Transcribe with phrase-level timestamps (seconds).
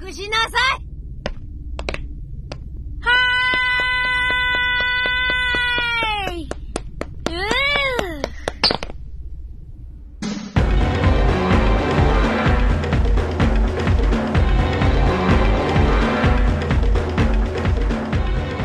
[0.00, 0.80] くしなさい
[3.02, 6.48] はーい
[7.26, 7.30] う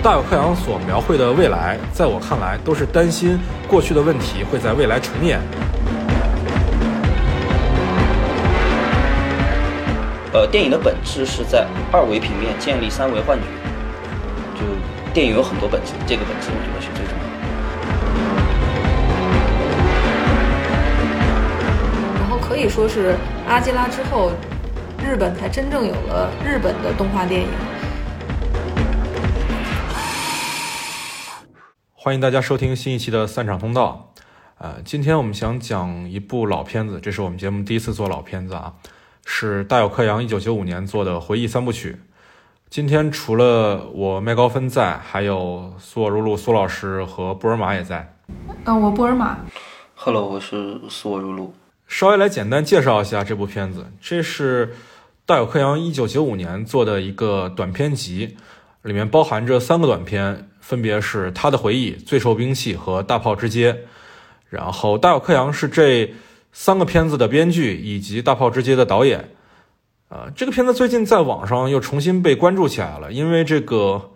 [0.02, 5.42] ー大有克洋所描绘的未来，在我看来，都是担心过去的问题会在未来重演。
[10.33, 13.45] 呃，电影的本质是在二维平面建立三维幻觉，
[14.54, 14.61] 就
[15.13, 17.31] 电影有很多本质，这个本质我觉得是最重要的。
[22.21, 23.17] 然后可以说是
[23.49, 24.31] 阿基拉之后，
[25.03, 27.49] 日本才真正有了日本的动画电影。
[31.93, 34.15] 欢迎大家收听新一期的散场通道。
[34.59, 38.75] 呃，今天我们想讲一部老片子，这是我们节目第一次做老片子啊，
[39.33, 41.97] 是大有克洋一九九五年做的回忆三部曲。
[42.69, 48.12] 今天除了我麦高芬在，还有苏尔如露苏老师和布尔玛也在。
[48.64, 49.39] 呃，我布尔玛
[49.95, 51.55] ，Hello，我是苏我如露。
[51.87, 54.75] 稍微来简单介绍一下这部片子，这是
[55.25, 58.37] 大有克洋一九九五年做的一个短片集，
[58.83, 63.72] 里面包含着三个短片，分别是《他的回忆》《最受兵器》和《大炮之街》。
[64.48, 66.12] 然后大有克洋是这
[66.53, 69.31] 三个片子的编剧以及《大炮之街》的导演。
[70.09, 74.11] 呃，这个片子最近在网上又重新被关注起来了，因为这个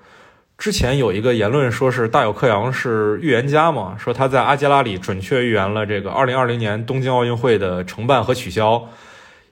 [0.58, 8.88] 之前有一个言论说是大有克洋是预言家嘛，说他在阿基拉里准确预言了这个2020年东京奥运会的承办和取消，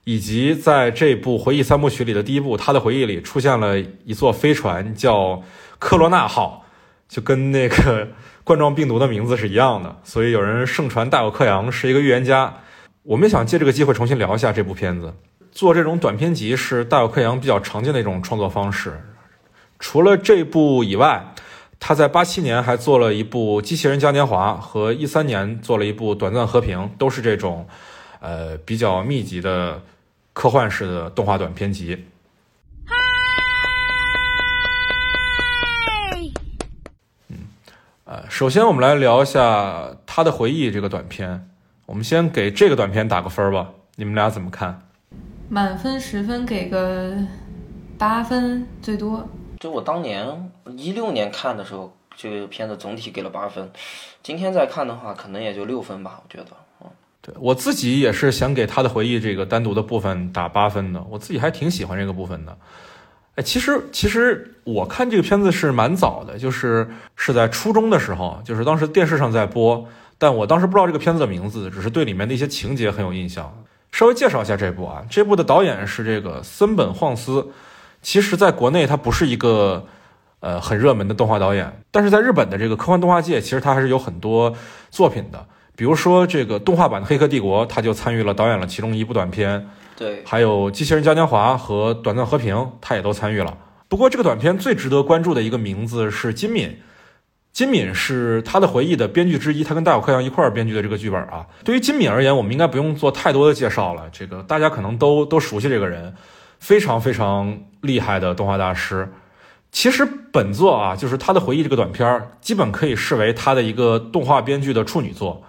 [0.03, 5.41] 以及在这部回忆三部曲里的第一部《他的回忆》里出现了一座飞船叫
[5.79, 6.65] 科罗纳号，
[7.07, 8.09] 就跟那个
[8.43, 12.53] 冠状病毒的名字是一样的，所以有人盛传大有克洋是一个预言家。
[13.03, 15.13] 我们也想借这个机会重新聊一下这部片子。
[15.51, 18.97] 做这种短片集是大有克洋比较常见的一种创作方式。
[19.77, 21.33] 除了这部以外，
[21.81, 27.67] 他在八七年还做了一部《机器人嘉年华》，和一三年做了一部《短暂和平》，都是这种
[28.21, 29.81] 呃比较密集的
[30.31, 32.05] 科幻式的动画短片集。
[37.27, 37.39] 嗯
[38.05, 41.49] 呃，首先我们来聊一下他的回忆这个短片。
[41.93, 44.81] 我们先给这个短片打个分儿吧，你们俩怎么看？
[45.47, 47.15] 满分十分给个
[47.99, 49.29] 八分最多。
[49.59, 53.69] 就我当年一六年看的时候，这个片子总体给了八分，
[54.23, 56.49] 今天再看的话，可能也就六分吧，我觉得。
[56.81, 56.87] 嗯，
[57.21, 62.57] 对我自己也是想给他的回忆这个单独的部分打八分的，我自己还挺喜欢这个部分的。
[63.35, 69.87] 哎，其实其实我看这个片子是蛮早的，就是是在初中的时候，就是当时电视上在播，
[70.17, 73.53] 但我当时不知道这个片子的名字，只是对里面的一些情节很有印象。
[73.91, 77.47] 稍微介绍一下这部啊，这部的导演是这个森本晃司，
[78.01, 79.85] 其实在国内他不是一个
[80.39, 84.51] 呃很热门的动画导演，但是在日本的这个科幻动画界，其实他还是有很多
[84.89, 85.45] 作品的。
[85.75, 93.57] 比如说这个动画版的《黑客帝国》，他就参与了导演了其中一部短片，对，还有《机器人嘉年华》和《短暂和平》，他也都参与了。
[93.87, 96.77] 不过这个短片最值得关注的一个名字是金敏，
[97.53, 101.45] 金敏是他的回忆的编剧之一，他跟大有克洋一块儿编剧的这个剧本啊。
[101.63, 106.11] 对于金敏而言，我们应该不用做太多的介绍了，这个大家可能都都熟悉这个人，
[106.59, 109.07] 非常非常厉害的动画大师。
[109.71, 115.43] 其实本作啊，就是他的回忆这个短片儿，基本可以视为他的一个动画编剧的处女作。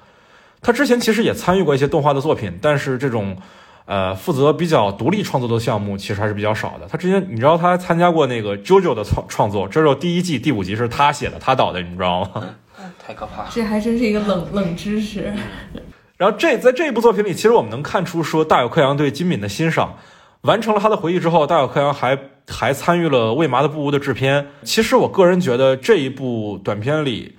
[0.61, 3.37] 他之前其实也参与过一些动画的作品，但是这种，
[3.87, 6.87] 呃，负责比较独立创作的项目其实还是比较少的。
[6.89, 12.45] 他之前你知道他还参加过那个 JoJo 的创创作，JoJo 第一季第五集是他写的，他导的，你知道吗？
[12.99, 13.49] 太可怕了。
[13.53, 15.33] 这还真是一个冷冷知识。
[16.17, 19.97] 然后这在这一部作品里，其实我们能看出说大有克洋对金敏的欣赏。
[20.43, 22.19] 完成了他的回忆之后，大有克洋还
[22.49, 24.47] 还参与了《为麻的布屋》的制片。
[24.63, 27.37] 其实我个人觉得这一部短片里，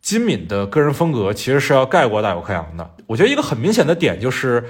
[0.00, 2.90] 金敏的个人风格其实是要盖过大有克洋的。
[3.06, 4.64] 我觉得一个很明显的点就是，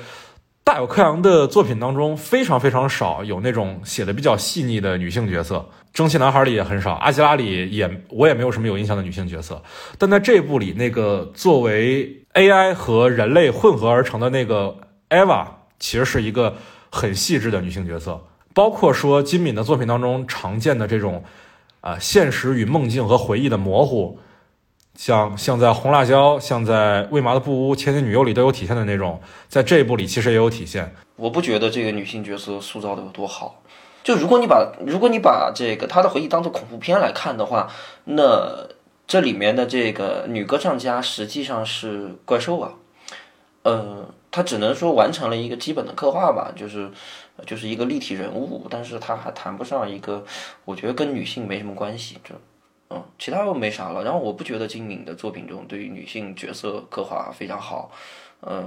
[0.64, 5.56] 大有克洋的作品当中非常非常少有那种写的比较细腻的女性角色，
[5.92, 9.60] 《蒸汽男孩》里也很少，《阿基拉》里也我也没有什么有印象的女性角色。
[9.98, 14.76] 但在这部里，那个作为 AI 和人类混合而成的那个
[15.10, 15.46] Eva，
[15.80, 16.56] 其实是一个
[16.90, 18.22] 很细致的女性角色。
[18.54, 21.24] 包括说金敏的作品当中常见的这种，
[21.80, 24.20] 啊、现实与梦境和回忆的模糊，
[24.94, 30.94] 像像在《红辣椒》、像在《未麻的布屋》《千金女优》里都有体现的那种，在这一部里其实也有体现。
[31.16, 33.62] 我不觉得这个女性角色塑造的有多好。
[34.04, 37.70] 就如果你把如果你把这个她的回忆当做恐怖片来看的话，
[38.04, 38.68] 那
[39.06, 42.72] 这里面的这个女歌唱家实际上是怪兽啊。
[43.62, 46.90] 呃，她只能说完成了一个基本的刻画吧，就是
[47.46, 50.24] 就是一个立体人物，但是她还谈不上一个，
[50.64, 52.34] 我觉得跟女性没什么关系，这。
[52.94, 54.04] 嗯，其他又没啥了。
[54.04, 57.90] 然后我不觉得金敏的作品中对于女性角色刻画非常好，
[58.42, 58.64] 嗯，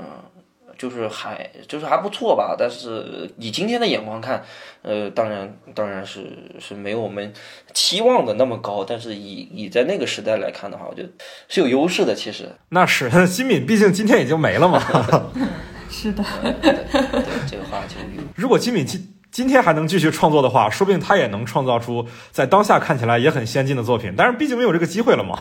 [0.78, 2.56] 就是还就是还不错吧。
[2.58, 4.44] 但是以今天的眼光看，
[4.82, 7.32] 呃，当然当然是是没有我们
[7.74, 8.84] 期望的那么高。
[8.84, 11.10] 但是以以在那个时代来看的话，我觉得
[11.48, 12.16] 是有优势的。
[12.16, 14.82] 其实那是金敏，毕竟今天已经没了嘛。
[15.88, 16.24] 是的，
[16.62, 18.22] 对这个话就有。
[18.36, 24.14] 如果金敏今今天还能继续创作的话，说不定他也能创造出在当下看起来也很先进的作品。
[24.16, 25.38] 但是毕竟没有这个机会了嘛。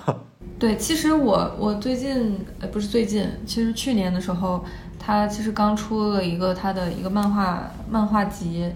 [0.59, 4.65] 对，其实我我最近呃不是最近，其实去年的时候，
[4.99, 8.69] 他其实刚出了一个他的一个漫画漫画集，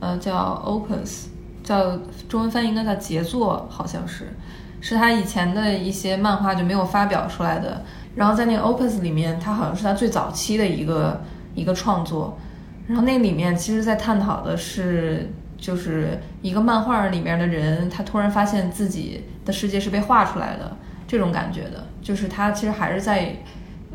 [0.00, 1.28] 呃叫 Opus，
[1.64, 1.98] 叫
[2.28, 4.36] 中文翻译应该叫杰作，好像是，
[4.82, 7.82] 是他以前的一些漫画就没有发表出来的。
[8.14, 11.22] 然后在那个 Opus 里面，他好像是他最早期的一个
[11.54, 12.38] 一个创作。
[12.86, 15.28] 然后那里面其实，在探讨的是，
[15.58, 20.76] 就是一个漫画里面的人，他突然发现自己的世界是被画出来的
[21.08, 21.84] 这种感觉的。
[22.00, 23.34] 就是他其实还是在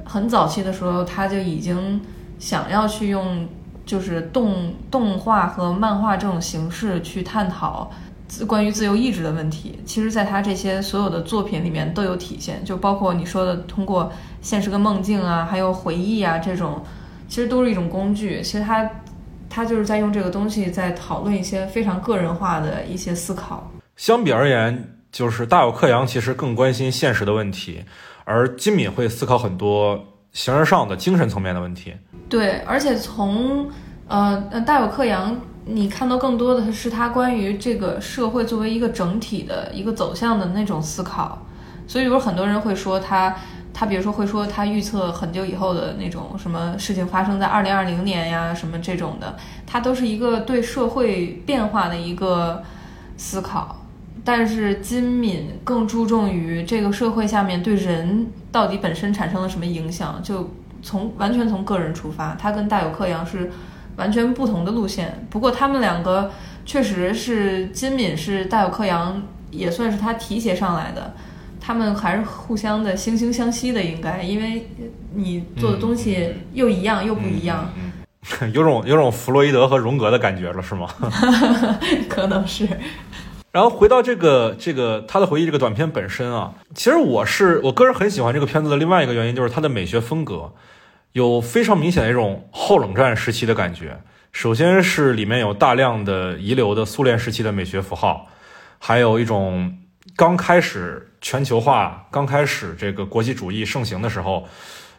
[0.04, 2.02] 很早期的时候，他就已经
[2.38, 3.48] 想要去用
[3.86, 7.90] 就是动动画和漫画这种形式去探讨
[8.46, 9.80] 关于自由意志的问题。
[9.86, 14.12] 其实，在他这些所有的作品里面都有体现，就包括你说的通过
[14.42, 16.84] 现实跟梦境啊，还有回忆啊这种。
[17.32, 18.92] 其实都是一种工具，其实他，
[19.50, 23.72] 他就是在用这个东西在讨论一些非常个人化的一些思考。
[23.96, 27.86] 相比而言，就是大有克洋其实更关心现实的问题，
[28.26, 29.98] 而金敏会思考很多
[30.34, 31.94] 形而上的精神层面的问题。
[32.28, 33.66] 对，而且从
[34.10, 41.42] 呃大有克洋，你看到更多的是他关于这个社会作为一个整体的一个走向的那种思考。
[41.88, 43.34] 所以有很多人会说他。
[43.74, 52.64] 他比如说会说他预测很久以后的那种什么事情发生在二零二零年呀，什么这种的，他都是一个对社会变化的一个
[53.18, 53.78] 思考。
[54.24, 60.52] 但是金敏更注重于这个社会下面对人到底本身产生了什么影响，就
[60.84, 62.36] 从完全从个人出发。
[62.36, 63.52] 他跟大有克洋是
[63.96, 65.26] 完全不同的路线。
[65.32, 66.30] 不过他们两个
[66.66, 71.16] 确实是金敏是大有克洋也算是他提携上来的。
[71.64, 74.66] 他们还是互相的惺惺相惜的，应该，因为
[75.14, 77.72] 你做的东西又一样又不一样，
[78.52, 80.90] 有种有种弗洛伊德和荣格的感觉了，是吗？
[82.10, 82.68] 可能是。
[83.52, 90.54] 然后回到这个这个他的回忆这个短片本身啊，其实我是我个人很喜欢这个片子的另外一个原因就是它的美学风格
[91.12, 94.00] 有非常明显的一种后冷战时期的感觉。
[94.32, 98.28] 首先是里面有大量的遗留的苏联时期的美学符号，
[98.80, 99.78] 还有一种。
[100.16, 104.48] 刚开始全球化，刚开始这个国际主义盛行的时候，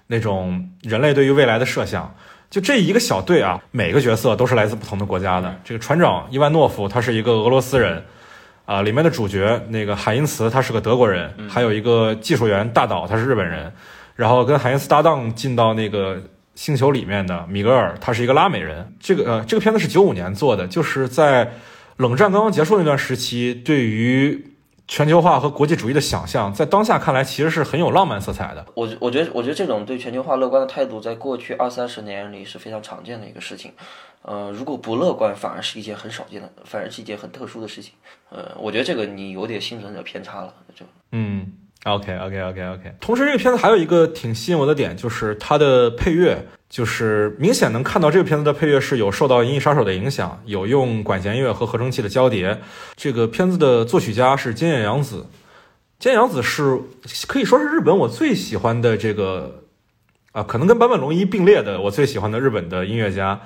[0.07, 2.15] 那种人类对于未来的设想，
[2.49, 5.61] 就这一个小队啊，每个角色都是来自不同的国家的。
[5.65, 8.05] 这个船长伊万诺夫他是一个俄罗斯人，
[8.67, 13.73] 啊，里面的主角那个海因茨他是个德国人，还有一个技术员大岛他是日本人，
[14.15, 16.23] 然后跟海因茨搭档进到那个
[16.55, 18.95] 星球里面的米格尔他是一个拉美人。
[19.01, 21.51] 这个呃，这个片子是九五年做的，就是在
[21.97, 24.52] 冷战刚刚结束那段时期，对于。
[24.93, 28.63] 全球化和国际主义的想象，在当下看来其实是很有浪漫色彩的。
[28.75, 33.73] 我我觉得，我觉得这种对全球化乐观的态度，在过去二三十年里是非常常见的一个事情。
[34.21, 37.95] 呃，如果不乐观，反而是一件很少见的，反而是一件很特殊的事情。
[38.29, 41.51] 呃，我觉得这个你有点幸存者偏差了，就嗯。
[41.85, 42.95] OK OK OK OK。
[43.01, 52.63] 同时，这个片子还有一个挺吸引我的点，就是它的配乐，就是明显能看到这个片子的配乐是有受到《银翼杀手》的影响，有用管弦乐和合成器的交叠。
[52.97, 55.27] 这个片子的作曲家是菅野洋子，
[56.01, 56.81] 菅野洋子是
[57.29, 59.65] 可以说是日本我最喜欢的这个
[60.33, 63.39] 啊，可能跟坂本龙一并列的我最喜欢的日本的音乐家。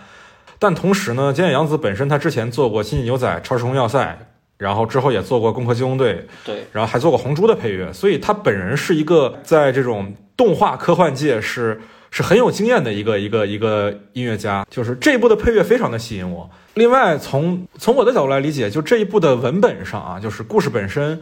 [0.61, 4.19] 但同时呢，菅野洋子本身他之前做过《星际牛仔》《超时空要塞》。
[4.59, 6.15] 然后之后也做过《攻壳机动队》，
[6.47, 11.79] 对，然后还做过《红猪》的配乐，所以他本人是一个在这种动画科幻界是
[12.17, 14.67] 是很有经验的一个一个一个音乐家。
[14.71, 16.49] 就是这一部的配乐非常的吸引我。
[16.73, 21.21] 另外，从从我的角度来理解，就这一部的文本上啊，就是故事本身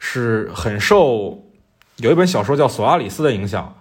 [0.00, 1.40] 是很受
[1.98, 3.72] 有一本小说叫《索阿里斯》的影响。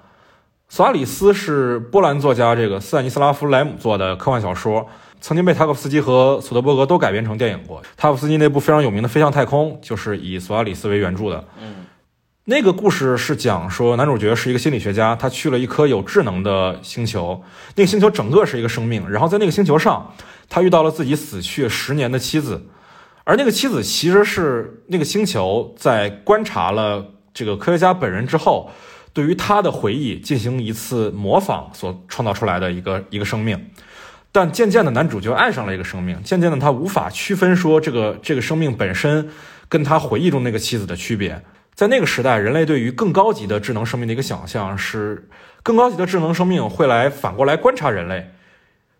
[0.69, 4.87] 索阿里斯是波兰作家这个斯坦尼斯拉夫莱姆做的科幻小说。
[5.23, 7.79] 曾经被塔可夫斯基和索德伯格都改编成电影过。
[7.95, 11.45] 塔可夫斯基那部非常有名的《飞向太空》就是以索阿里斯为原著的。
[11.61, 11.80] 嗯，
[12.51, 17.41] 那个故事是讲说男主角是一个心理学家，他去了一颗有智能的星球，
[17.77, 19.09] 那个星球整个是一个生命。
[19.09, 20.13] 然后在那个星球上，
[20.49, 22.61] 他遇到了自己死去十年的妻子，
[23.23, 28.69] 而那个妻子其实是那个星球在观察了这个科学家本人之后，
[29.13, 33.57] 对于他的回忆进行一次模仿所创造出来的一个一个生命。
[34.33, 36.21] 但渐渐的，男主就爱上了一个生命。
[36.21, 39.29] 渐渐的，他无法区分说这个这个生命本身
[39.69, 41.41] 跟他回忆中那个妻子的区别。
[41.73, 45.27] 在那个时代，人类对于更高级的智能生命的一个想象是，
[45.63, 48.29] 更高级的智能生命会来反过来观察人类，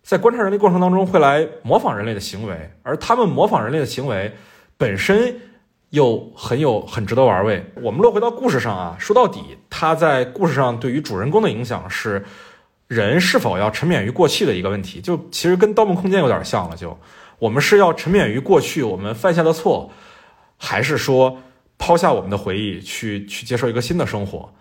[0.02, 4.34] 在观察人类过程当中会来模仿人类的行为，而他们模仿人类的行为
[4.76, 5.40] 本身
[5.90, 7.64] 又很有很值得玩味。
[7.82, 12.24] 我们落回到故事上啊，说到底，他在故事上对于主人公的影响是。
[12.88, 16.76] 人是否要沉湎于过去的一个问题，就其实跟《盗梦空间》有点像了。
[16.76, 16.98] 就
[17.38, 19.90] 我们是要沉湎于过去我们犯下的错，
[20.58, 21.38] 还是说
[21.82, 24.54] 抛下我们的回忆去去接受一个新的生活？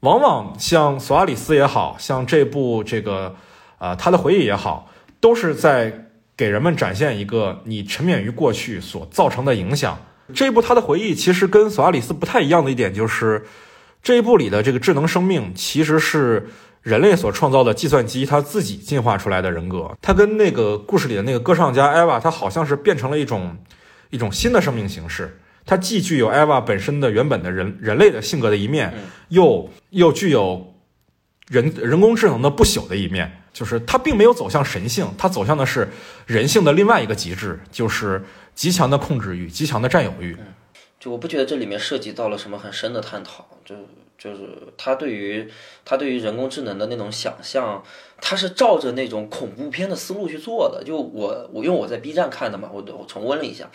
[0.00, 3.34] 往往像索阿里斯也好像这部这个
[3.78, 4.88] 啊他的回忆也好，
[5.18, 9.98] 都是在给人们展现一个你沉湎于过去所造成的影响。
[10.32, 13.44] 这一部他的回忆其实跟索阿里斯不太一样的一点就是，
[14.00, 16.48] 这一部里的这个智能生命其实是。
[16.82, 23.56] 人类所创造的计算机，它自己进化出来的人格，它跟那个故事里的那个歌唱家艾娃，它好像是变成了一种
[24.10, 25.38] 一种新的生命形式。
[25.64, 28.92] 它既具有艾娃本身的原本的人人类的性格的一面，
[29.28, 30.74] 又又具有
[31.48, 33.38] 人人工智能的不朽的一面。
[33.52, 35.86] 就是它并没有走向神性，它走向的是
[36.24, 40.34] 人性的另外一个极致，就是极强的控制欲、极强的占有欲。
[40.98, 43.74] 就我不觉得这里面涉及到了什么很深的探讨，就。
[44.22, 44.40] 就是
[44.76, 45.50] 他对于
[45.84, 47.82] 他对于人工智能的那种想象，
[48.20, 50.84] 他是照着那种恐怖片的思路去做的。
[50.84, 53.68] 就我我因为我在 B 站看的嘛，我我重温了一下，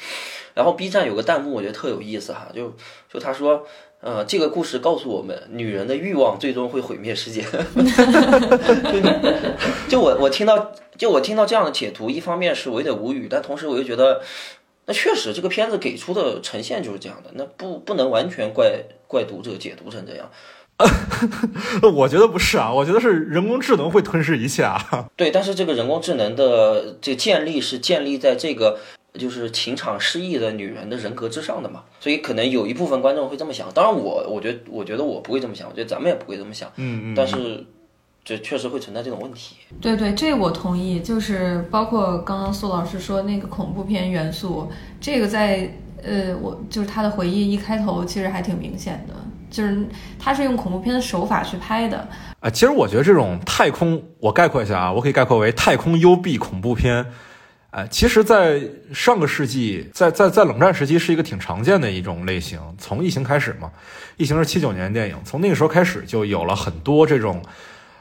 [0.53, 2.47] 然后 B 站有个弹幕，我觉得特有意思哈。
[2.55, 2.73] 就
[3.11, 3.67] 就他说，
[3.99, 7.43] 呃，这个故事告诉我们，女人的欲望最终会毁灭世界。
[9.89, 14.21] 就我我听到就我听到这样的解读，一方面是我有点无语，但同时我又觉得。
[14.89, 20.29] 那确实，这个片子给出的呈现就是这样的，那不不能完全怪怪读者解读成这样。
[21.95, 25.09] 我觉得不是啊，我觉得是人工智能会吞噬一切啊。
[25.17, 28.79] 对，但是这个人工智能的这建立是建立在这个
[29.13, 33.67] 就是情场失意的女人的人格之上的嘛，所以可能有一部分观众会这么想。
[33.73, 36.71] 当然，我我觉得我觉得我不会这么想，我觉得咱们也不会这么想。
[36.75, 37.15] 嗯嗯。
[37.15, 37.65] 但是。
[38.27, 39.55] 这确实会存在这种问题。
[39.79, 40.99] 对对，这我同意。
[40.99, 45.73] 就是包括刚刚苏老师说那个恐怖片元素，这个在
[46.03, 49.13] 呃，我就是他的回忆一开头其实还挺明显的，
[49.49, 49.77] 就是
[50.19, 52.07] 他是用恐怖片的手法去拍的。
[52.39, 57.05] 啊，其实我觉得这种太空，我概括一下啊，我可以概括为太空幽闭恐怖片。
[57.71, 58.61] 哎，其实，在
[58.93, 62.59] 上个世纪，在在在冷战时期是一个挺常见的一种类型。
[62.77, 63.71] 从异形开始嘛，
[64.15, 67.41] 异形是七九年的电影，从那个时候开始就有了很多这种。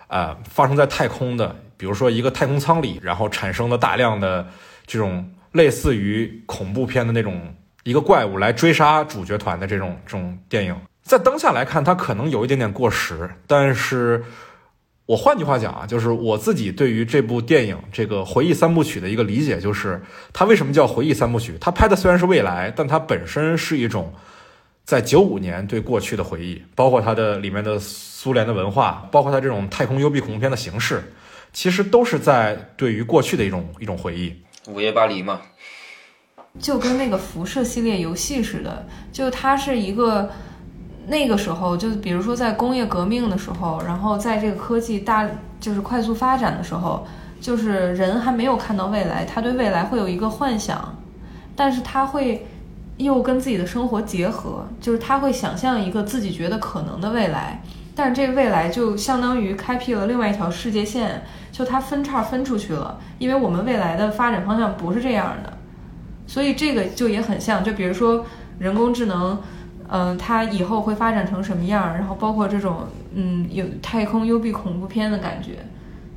[0.08, 4.46] 呃，发生在太空的，比如说一个太空舱里，然后产生了大量的
[4.86, 7.52] 这种类似于恐怖片的那种
[7.86, 13.30] 一个怪物来追杀主角团的这种这种电影，在当下来看，它可能有一点点过时。
[13.46, 14.24] 但是
[15.06, 20.02] 我换句话讲啊，就是我自己对于这部电影这个回忆三部曲的一个理解，就是
[20.32, 21.56] 它为什么叫回忆三部曲？
[21.60, 24.12] 它拍的虽然是未来，但它本身是一种。
[24.84, 31.02] 在九五年对过去的回忆，包括它的里面的苏联的文化，包括它这种太空幽闭恐怖片的形式，
[31.52, 34.32] 其实都是在对于过去的一种一种回忆。
[34.68, 35.40] 午夜巴黎嘛，
[36.58, 40.30] 就跟那个辐射系列游戏似的，就它是一个
[41.06, 45.28] 那个时候，就比如说在工业革命的时候，然后在这个科技大
[45.60, 47.06] 就是快速发展的时候，
[47.40, 50.96] 就是人还没有看到未来，他对未来会有一个幻想，
[51.54, 52.46] 但是他会。
[52.98, 57.60] 又跟自己的生活结合，就是他会想象一个自己觉得可能的未来，
[57.94, 61.22] 但是这个未来就相当于开辟了另外一条世界线，
[61.52, 65.55] 就它分叉分出去了，因为我们未来的发展方向不是这样的，
[66.26, 68.24] 所以这个就也很像，就比如说
[68.58, 69.40] 人工智能，
[69.88, 75.58] 嗯，它以后会发展成什么样，然后包括这种嗯有太空幽闭恐怖片的感觉。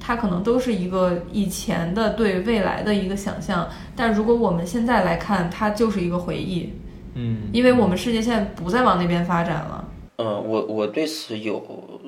[0.02, 6.74] 它可能都是一个以前的对未来的一个想象，但如果我们现在来看，它就是一个回忆，
[7.16, 9.86] 嗯，因为我们世界现在不再往那边发展了。
[10.16, 11.62] 嗯，我我对此有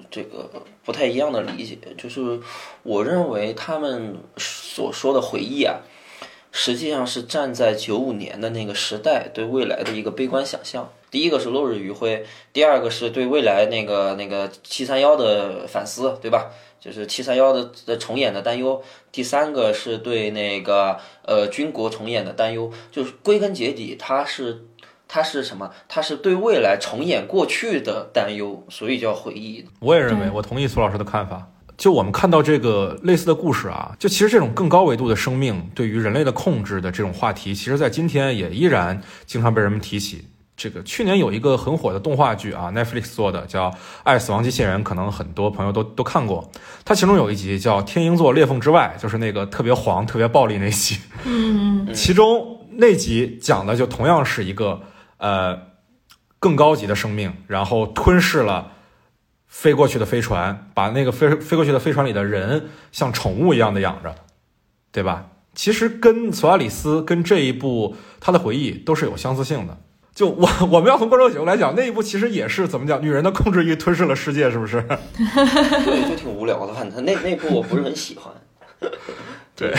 [0.10, 0.50] 这个
[0.86, 2.40] 不太一样的理解，就是
[2.82, 5.76] 我认为他们所说的回忆啊，
[6.52, 10.92] 实际上是站在九五年的那个时代对未来的一个悲观想象。
[11.10, 16.52] 第一个是落日余晖，第二个是对未来那个那个七三幺的反思，对吧？
[16.80, 18.82] 就是七三幺的的重演的担忧，
[19.12, 24.64] 第三个是对那个呃军国重演的担忧，就是归根结底，它是
[25.08, 25.72] 它是什么？
[25.88, 29.66] 它是对未来重演过去的担忧，所以叫回忆。
[29.82, 31.48] 我也认为，我同意苏老师的看法。
[31.82, 40.26] 就我们看到这个类似的故事啊，就其实这种更高维度的生命对于人类的控制的这种话题，其实在今天也依然经常被人们提起。
[40.56, 43.72] 这个去年有一个很火的动画剧啊，Netflix 做的叫
[44.04, 46.52] 《爱死亡机器人》，可能很多朋友都都看过。
[46.86, 51.00] 它其中有一集叫《天鹰座裂缝之外》，就是那个特别黄、特别暴力那集。
[51.24, 54.80] 嗯嗯其中那集讲的就同样是一个
[55.18, 55.58] 呃
[56.38, 58.72] 更高级的生命，然后吞噬了
[59.52, 64.16] 飞过去的飞船，把那个飞飞过去的飞船里的人像宠物一样的养着，
[64.94, 65.28] 对吧？
[65.54, 69.78] 其实跟索亚里斯跟这一部他的回忆都是有相似性的。
[70.16, 74.82] 就 我我们要从观众角度来讲，那一部其实也是怎么讲，女人的控制欲吞噬了世界，是不是？
[74.82, 76.74] 对，就挺无聊的。
[76.74, 78.34] 反正那那部我不是很喜欢。
[79.56, 79.74] 对，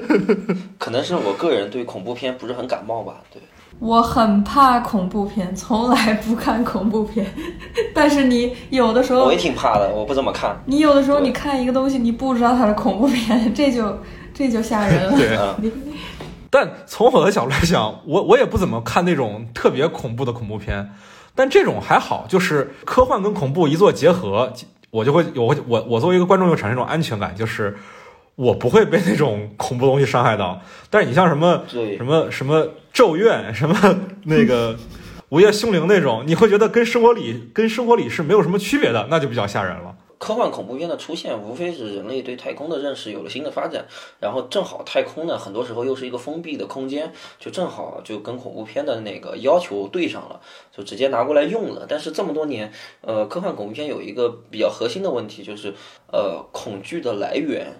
[0.78, 3.22] 可能是我个人对恐怖片不是很感冒吧。
[3.32, 3.40] 对，
[3.78, 7.26] 我很怕恐怖片，从来不看恐怖片。
[7.94, 10.58] 但是你有的时候我也，挺怕的，我不怎么看。
[10.66, 13.98] 你有的时候你看一个东西，你不知道它是恐怖片， 这就
[14.32, 15.16] 这就吓人了。
[15.16, 15.56] 对啊，
[16.50, 20.90] 但从我的角度来讲，我我也不怎么看那种特别恐怖的恐怖片，
[21.34, 24.52] 但这种还好，就是科幻跟恐怖一做结合，
[24.90, 27.76] 我就会我会我我作为一个观众就产生一种安全感，就是
[28.36, 30.60] 我不会被那种恐怖东西伤害到。
[30.88, 33.76] 但是你像什么对什么什么咒怨，什么
[34.24, 34.76] 那个
[35.30, 39.96] 午夜凶铃那种，你会觉得跟生活里跟生活里是没有什么区别的，那就比较吓人了。
[40.18, 43.84] 科幻恐怖片的出现，无非是人类对太空的认识有了新的发展，
[44.18, 50.40] 然后正好太空呢，很多时候又是一个封闭的空间，就正好就跟恐怖片的那个要求对上了，
[50.74, 51.84] 就直接拿过来用了。
[51.86, 55.74] 但是这么多年，呃，科幻恐怖片有一个比较核心的问题，就是
[56.10, 57.74] 呃，恐惧的来源。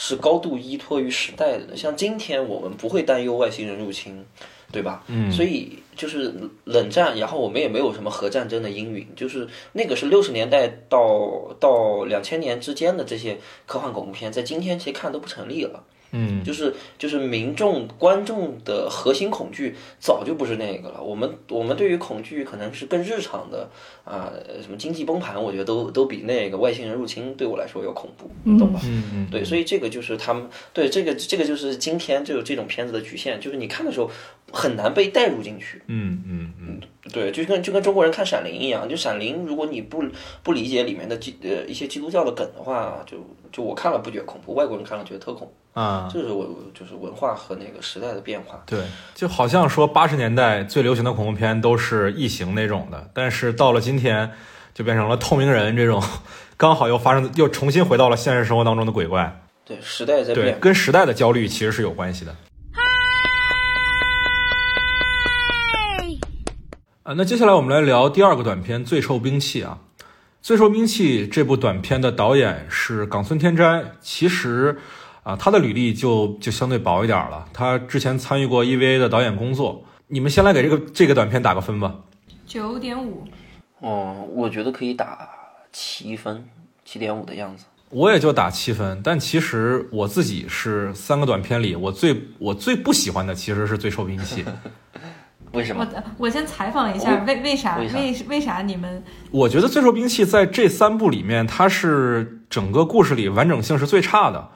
[0.00, 4.24] 是高度依托于时代的，像今天我们不会担忧外星人入侵，
[4.70, 5.02] 对吧？
[5.08, 13.36] 嗯所以就是冷战，然后我们也没有什么核战争的阴云，就是那个是六十年代到到两千年之间的这些
[13.66, 15.82] 科幻恐怖片，在今天其实看都不成立了。
[16.12, 21.02] 嗯，就是就是民众观众的核心恐惧早就不是那个了。
[21.02, 23.68] 我们我们对于恐惧可能是更日常的
[24.04, 28.80] 啊、什么经济崩盘，我觉得都都比那个外星人入侵对我来说要恐怖，你懂吧？
[28.84, 34.10] 嗯嗯，对，所以这个就是他们对这个这个就是今天就有这种片子的局限，就是你看的时候
[34.52, 35.82] 很难被带入进去。
[35.86, 36.80] 嗯嗯嗯，
[37.12, 40.04] 对，就跟就跟中国人看《闪灵》一样，就《闪灵》，如果你不
[40.42, 43.16] 不理解里面的基呃一些基督教的梗的话，就
[43.52, 45.52] 就我看了不觉得恐怖，外国人看了觉得特恐怖。
[45.80, 48.60] 啊，这是我就是文化和那个时代的变化。
[48.66, 48.80] 对，
[49.14, 54.28] 就好像说八十年代最流行的恐怖片都是异形那种的，但是到了今天，
[54.74, 56.02] 就变成了透明人这种，
[56.56, 59.40] 刚好又发生，又重新回到了现实生活当中的鬼怪。
[59.64, 60.58] 对，时代在，变。
[60.58, 62.34] 跟时代的焦虑其实是有关系的。
[67.08, 69.78] 啊，那接下来我们来聊第二个短片《最臭兵器》啊，
[70.42, 74.78] 《最臭兵器》这部短片的导演是冈村天斋，其实
[75.22, 79.82] 啊，他的履历就就相对薄一点了，他之前参与过 EVA 的导演工作。
[80.08, 81.94] 你们先来给这个这个短片打个分吧。
[82.46, 83.24] 九点五，
[83.80, 85.30] 哦，我觉得可以打
[85.72, 86.44] 七分，
[86.84, 87.64] 七点五的样子。
[87.88, 94.44] 我也就打七分，但其实我自己是三个短片里我最我最不喜欢的其实是最臭兵器。
[95.52, 95.86] 为什么？
[95.92, 104.48] 我我先采访一下，为为啥为啥为为啥你们我觉得最兽兵器在这三部里面，它是整个故事里完整性是最差的。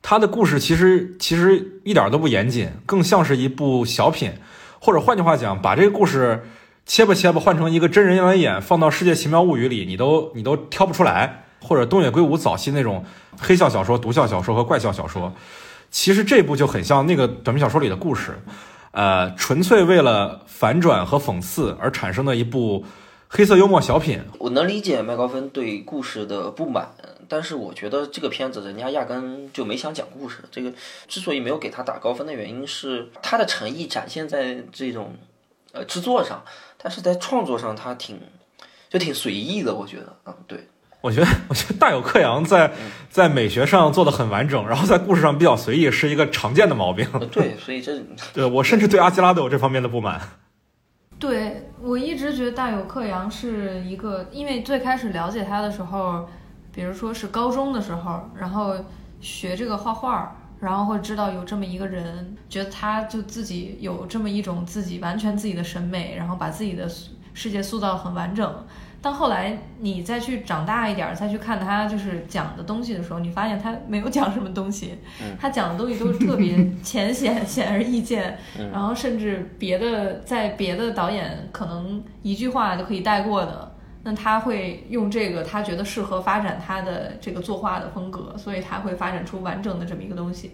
[0.00, 4.32] 它的故事其实其实一点都不严谨，更像是一部小品，
[4.80, 6.44] 或者换句话讲，把这个故事
[6.86, 11.44] 切吧切吧换成一个真人来演，放到《世界奇妙物语》里，你都你都挑不出来。
[11.64, 13.04] 或者东野圭吾早期那种
[13.38, 15.32] 黑笑小说、毒笑小说和怪笑小说，
[15.92, 18.36] 其实这部就很像那个短篇小说里的故事，
[18.92, 22.84] 呃，纯粹为了反转和讽刺而产生的一部
[23.28, 24.22] 黑色幽默小品。
[24.38, 26.90] 我能理解麦高芬对故事的不满，
[27.26, 30.44] 但是我觉得这个片子人家压根就没想讲故事。
[30.50, 30.70] 这个
[31.08, 35.16] 之所以没有给他打高分的原因是他的诚意展现在这种
[35.72, 36.44] 呃制作上，
[36.76, 38.20] 但是在创作上他挺
[38.90, 40.68] 就挺随意的，我觉得，嗯，对。
[41.02, 42.72] 我觉得， 我觉得大有克洋在
[43.10, 47.06] 在美学上做的很完整，然后在故事上比较随意，是一个常见的毛病。
[47.12, 48.00] 呃对，所以这
[48.32, 50.20] 对我甚至对阿基拉都有这方面的不满。
[51.18, 56.28] 对我一直觉得大有克洋是一个，因为最开始了解他的时候，
[56.72, 58.74] 比如说是高中的时候，然后
[59.20, 66.88] 学这个画画，然后会知道有这么一个人，觉得他就自己有这么一种自己完全自己的审美，然后把自己的
[67.34, 68.52] 世界塑造很完整。
[69.02, 74.94] 但后来你再去长大一点儿，再去看他就是讲的东西的时候，你发现他没有讲什么东西，
[75.40, 78.38] 他讲的东西都是特别 浅显、显而易见，
[78.72, 90.52] 然后甚至别的在别的导演可能一句话就可以带过的，那他会用这个他觉得适合发展他的这个作画的风格，所以他会发展出完整的这么一个东西。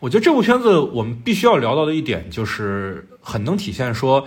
[0.00, 4.26] 我觉得这部片子我们必须要聊到的一点，就是很能体现说，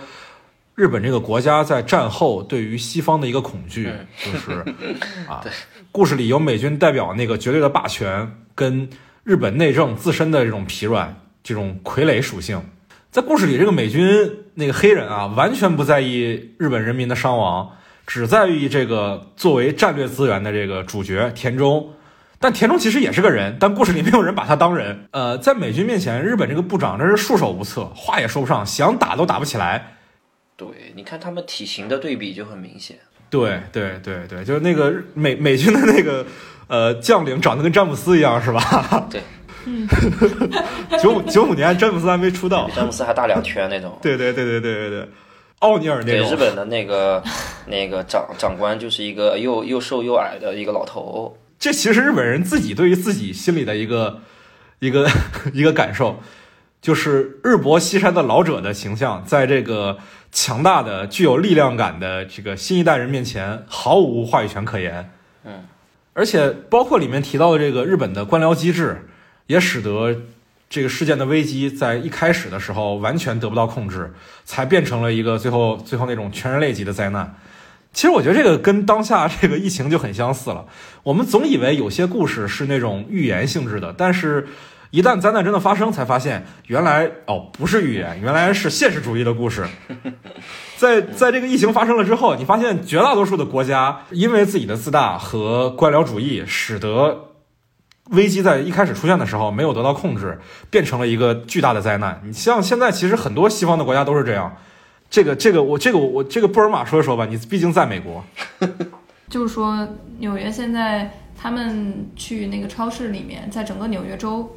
[0.78, 3.92] 日本这个国家在战后对于西方的一个恐惧，
[4.24, 4.64] 就是
[5.26, 5.44] 啊，
[5.90, 8.88] 故事里有美军代表那个绝对的霸权，跟
[9.24, 12.62] 日本内政自身的这种疲软，这种傀儡属性。
[13.10, 17.72] 在故事里，这个美军那个黑人啊，完全不在意日本人民的伤亡，
[18.06, 21.90] 只在意这个作为战略资源的这个主角田中。
[22.38, 25.08] 但田中其实也是个人，但故事里没有人把他当人。
[25.10, 29.96] 呃，在美军面前，日本这个部长真是束手无策，话也说不上，想打都打不起来。
[30.58, 30.66] 对，
[30.96, 32.98] 你看他们体型的对比就很明显。
[33.30, 36.26] 对对对对，就是那个美美军的那个
[36.66, 39.08] 呃将领长得跟詹姆斯一样，是吧？
[39.08, 39.22] 对，
[41.00, 43.96] 九五九五年詹姆斯还没出道比，詹姆斯还大两圈那种。
[44.02, 45.08] 对对对对对对对，
[45.60, 46.36] 奥尼尔那对，日。
[46.36, 47.22] 本的那个
[47.66, 51.36] 那个长长官就是一个又又瘦又矮的一个老头。
[51.58, 54.20] 这其实日本人自己对于自己心里的一个
[54.78, 55.08] 一个
[55.52, 56.20] 一个感受，
[56.80, 59.98] 就是日薄西山的老者的形象，在这个
[60.30, 65.10] 强大的、具有力量感的这个新一代人面前，毫无话语权可言。
[65.44, 65.64] 嗯，
[66.12, 69.08] 而且包括里面提到的这个日本的官僚机制，
[69.46, 70.16] 也使得
[70.70, 74.12] 这个事件的危机在一开始的时候完全得不到控制，
[74.44, 77.34] 才变成了一个最后最后那种全人类级的灾难。
[77.92, 80.66] 其实我觉得这个跟当下这个疫情就很相似了。
[81.02, 84.46] 我们总以为有些故事是那种预言性质的，但是
[84.90, 89.66] 一旦灾难真的发生，才发现原来哦不是预言，原来是现实主义的故事。
[90.78, 97.32] 在在这个疫情发生了之后，你发现绝大多数的国家因为自己的自大和官僚主义，使得
[98.10, 100.38] 危机在一开始出现的时候没有得到控制，
[100.70, 102.22] 变成了一个巨大的灾难。
[102.24, 104.56] 你像现在，其实很多西方的国家都是这样。
[105.10, 108.24] 这个这个我这个我我这个布尔玛说一说吧，你 毕竟在美国。
[109.28, 109.86] 就是说，
[110.18, 114.50] 纽约现在他们去那个超市里面，在整个纽约州，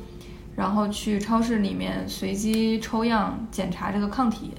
[0.56, 4.52] 然后去超市里面随机抽样检查这个抗体，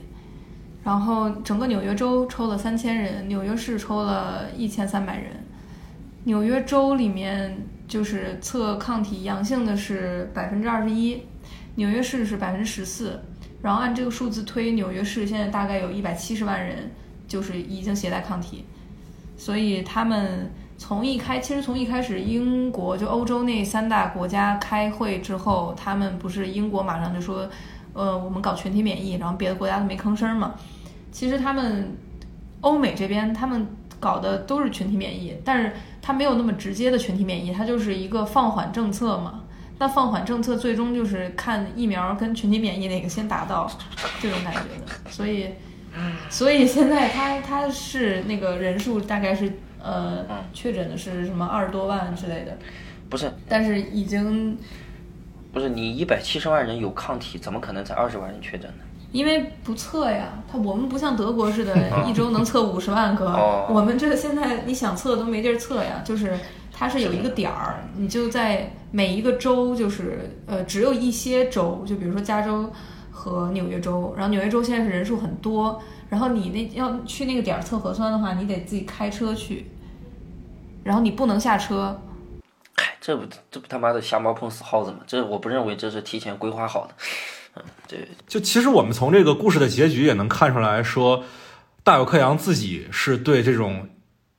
[0.83, 5.27] 然后整个纽约州抽了三千人，纽约市抽了一千三百人。
[6.25, 11.23] 纽约州里面就是测抗体阳性的是百分之二十一，
[11.75, 13.21] 纽约市是百分之十四。
[13.61, 16.91] 然后按这个数字推，纽约市现在大概有一百七十万人
[17.29, 18.65] 就是已经携带抗体。
[19.37, 20.51] 所以他们
[20.83, 27.49] 从一开，其实从一开始，英国就欧洲那三大国家开会之后，他们不是英国马上就说，
[27.93, 30.55] 呃，我们搞群体免疫，然后别的国家都没吭声嘛。
[31.13, 31.97] 其实他们
[32.63, 33.65] 欧美这边他们
[34.01, 39.45] 搞的都是群体免疫，但是它没有那么直接的群体免疫，它就是一个放缓政策嘛。
[39.79, 43.71] 那放缓政策最终就是看疫苗跟群体免疫哪个先达到，
[44.21, 45.09] 这种感觉的。
[45.09, 45.51] 所以。
[46.31, 52.57] 所以现在他他是那个人数大概是呃确诊的是什么二十多万之类的，
[53.11, 54.57] 不是但是已经
[55.53, 58.85] 不是，你一百七十万人有抗体，怎么可能才二十万人确诊呢？
[59.13, 61.77] 因为不测呀，他我们不像德国似的，
[62.09, 66.39] 一周能测五十万个，哦我们这现在你想测都没地儿测呀，就是
[66.73, 72.73] 它是有一个点儿，你就在每一个州，就是呃只有一些州，就比如说加州
[73.11, 79.67] 和纽约州，然后纽约州现在是人数很多，然后你那要去那个点儿测核酸的话，你得自己开车去，
[80.85, 82.01] 然后你不能下车，
[82.77, 84.99] 嗨，这不这不他妈的瞎猫碰死耗子吗？
[85.07, 86.95] 这我不认为这是提前规划好的。
[87.55, 91.25] 嗯，对，就其实我们从这个故事的结局也能看出来说，
[91.85, 93.89] 大有克洋自己是对这种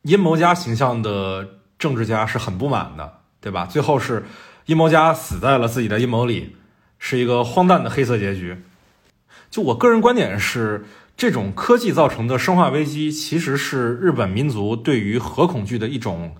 [0.02, 3.66] 阴谋家形象的政治家是很不满的，对吧？
[3.66, 4.26] 最后是
[4.66, 6.56] 阴谋家死在了自己的阴谋里，
[6.98, 8.64] 是一个荒诞的黑色结局。
[9.52, 10.84] 就我个人观点是，
[11.16, 16.36] 这种科技造成的生化危机，其实是日本民族对于核恐惧的一种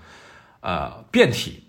[0.62, 1.64] 呃变体。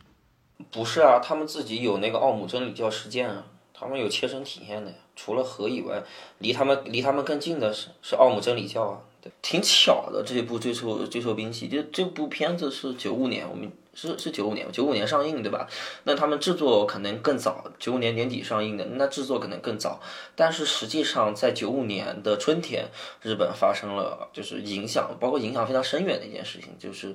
[0.71, 4.97] 不是啊，他们自己有那个奥姆真理教事件啊，他们有切身体验的呀。
[5.15, 6.03] 除了核以外，
[6.39, 8.99] 离他们离他们更近的是是奥姆真理教啊。
[9.21, 15.67] 对，挺巧的这部《追求追求兵器》，就这部片子是九五年，我们是是九五年，九五年上映对吧？
[16.05, 20.01] 那他们制作可能更早，九五年年底上映的，那制作可能更早。
[20.35, 22.87] 但是实际上在九五年的春天，
[23.23, 27.15] 日本发生了就是影响，包括影响非常深远的一件事情，就是。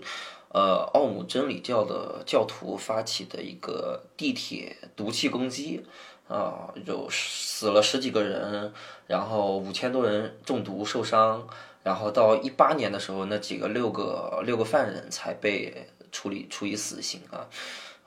[0.51, 5.85] 呃，奥姆真理教的教徒发起的一个地铁毒气攻击，
[6.27, 8.73] 啊、有死了十几个人，
[9.05, 11.47] 然后五千多人中毒受伤，
[11.83, 17.47] 然后到一八年的时候，那几个六个六个犯人才被处理处以死刑啊，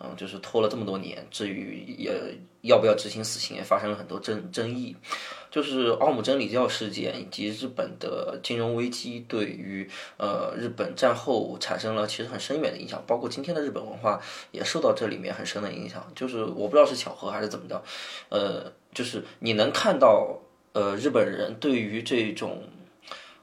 [0.01, 2.13] 嗯，就是拖了这么多年，至于也
[2.63, 4.97] 要不要执行死刑，也发生了很多争争议。
[5.51, 9.87] 就是奥姆真理教事件以及日本的金融危机对于
[10.17, 14.19] 呃日本战后产生了其实很深远的影响，包括今天的日本文化
[14.51, 16.11] 也受到这里面很深的影响。
[16.15, 17.85] 就是我不知道是巧合还是怎么着，
[18.31, 20.41] 呃，就是你能看到
[20.73, 22.63] 呃日本人对于这种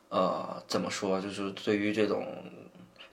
[0.10, 2.26] 呃，怎么说，就是对于这种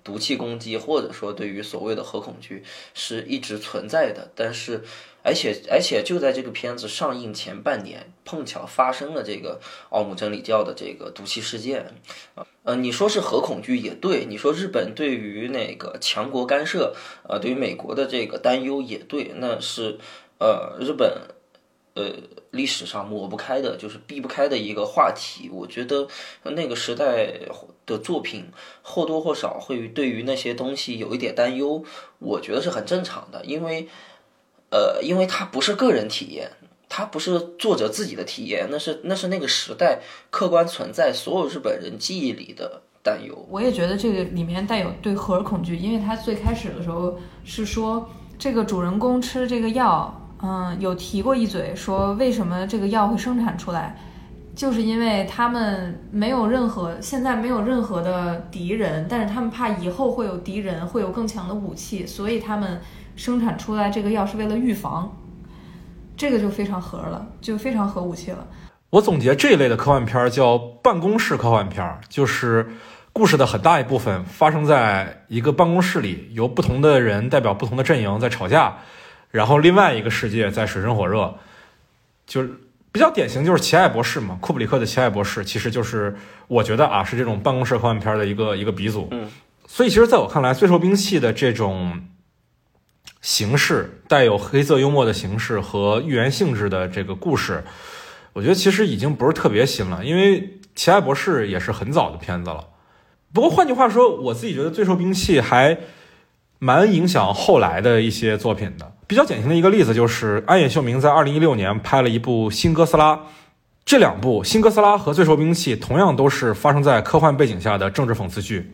[0.06, 2.62] 毒气攻击，或者说对于所谓的核恐惧，
[2.94, 4.30] 是一直存在的。
[4.36, 4.84] 但是，
[5.24, 11.92] 而且而且就在这个片子上映前半年，碰巧发生了这个奥姆真理教的这个毒气事件
[12.36, 12.46] 啊。
[12.62, 16.94] 呃，你说是核恐惧也对，你说日本对于那个强国干涉，
[17.28, 19.98] 呃，对于美国的这个担忧也对，那是
[20.38, 21.34] 呃日本。
[21.98, 22.12] 呃，
[22.56, 25.48] 历史上抹不开的，就是避不开的一个话题。
[25.52, 26.08] 我觉得
[26.42, 27.32] 那个时代
[27.86, 28.46] 的作品
[28.82, 31.84] 或多或少会对于那些东西有一点担忧，
[32.18, 33.86] 我觉得是很正常的，因为，
[34.70, 36.50] 呃，因为它不是个人体验，
[36.88, 43.46] 它不是作者自己的体验，那是那是那个时代客观存在所有日本人记忆里的担忧。
[43.48, 50.22] 我也觉得这个里面带有对核恐惧，因为他最开始的时候是说这个主人公吃这个药。
[50.42, 53.96] 嗯，有提过一嘴，说为什么这个药会生产出来，
[54.54, 62.80] 就是因为他们没有任何现在没有任何的敌人，但是他们怕以后会有敌人，会有更强的武器，所以他们
[63.16, 65.10] 生产出来这个药是为了预防。
[66.16, 68.46] 这个就非常核了，就非常核武器了。
[68.88, 72.68] 我总结这一类的科幻片叫办公室科幻片，就是
[73.12, 78.76] 故事的很大一部分发生在一个办公室里，由不同的人代表不同的阵营在吵架。
[79.36, 81.34] 然后另外一个世界在水深火热，
[82.26, 82.50] 就是
[82.90, 86.16] 比较典型，就是《奇爱博士》嘛，库布里克的《奇爱博士》其实就是
[86.48, 89.08] 我觉得啊是这种办公室科幻片的一个一个鼻祖。
[89.10, 89.30] 嗯，
[89.66, 92.00] 所以其实在我看来，《最受兵器》的这种
[93.20, 97.62] 形式，带有黑色幽默的形式和寓言性质的这个故事，
[98.32, 100.40] 我觉得其实已经不是特别新了，因为
[100.74, 102.68] 《奇爱博士》也是很早的片子了。
[103.34, 105.76] 不过换句话说，我自己觉得《最受兵器》还
[106.58, 108.95] 蛮影响后来的一些作品的。
[109.08, 113.14] 比较典型的一个例子就是安野秀明在二零一六年拍了一部《新哥斯拉》，
[113.84, 118.72] 这两部《新哥斯拉》和《最受兵器》同样都是发生在科幻背景下的政治讽刺剧，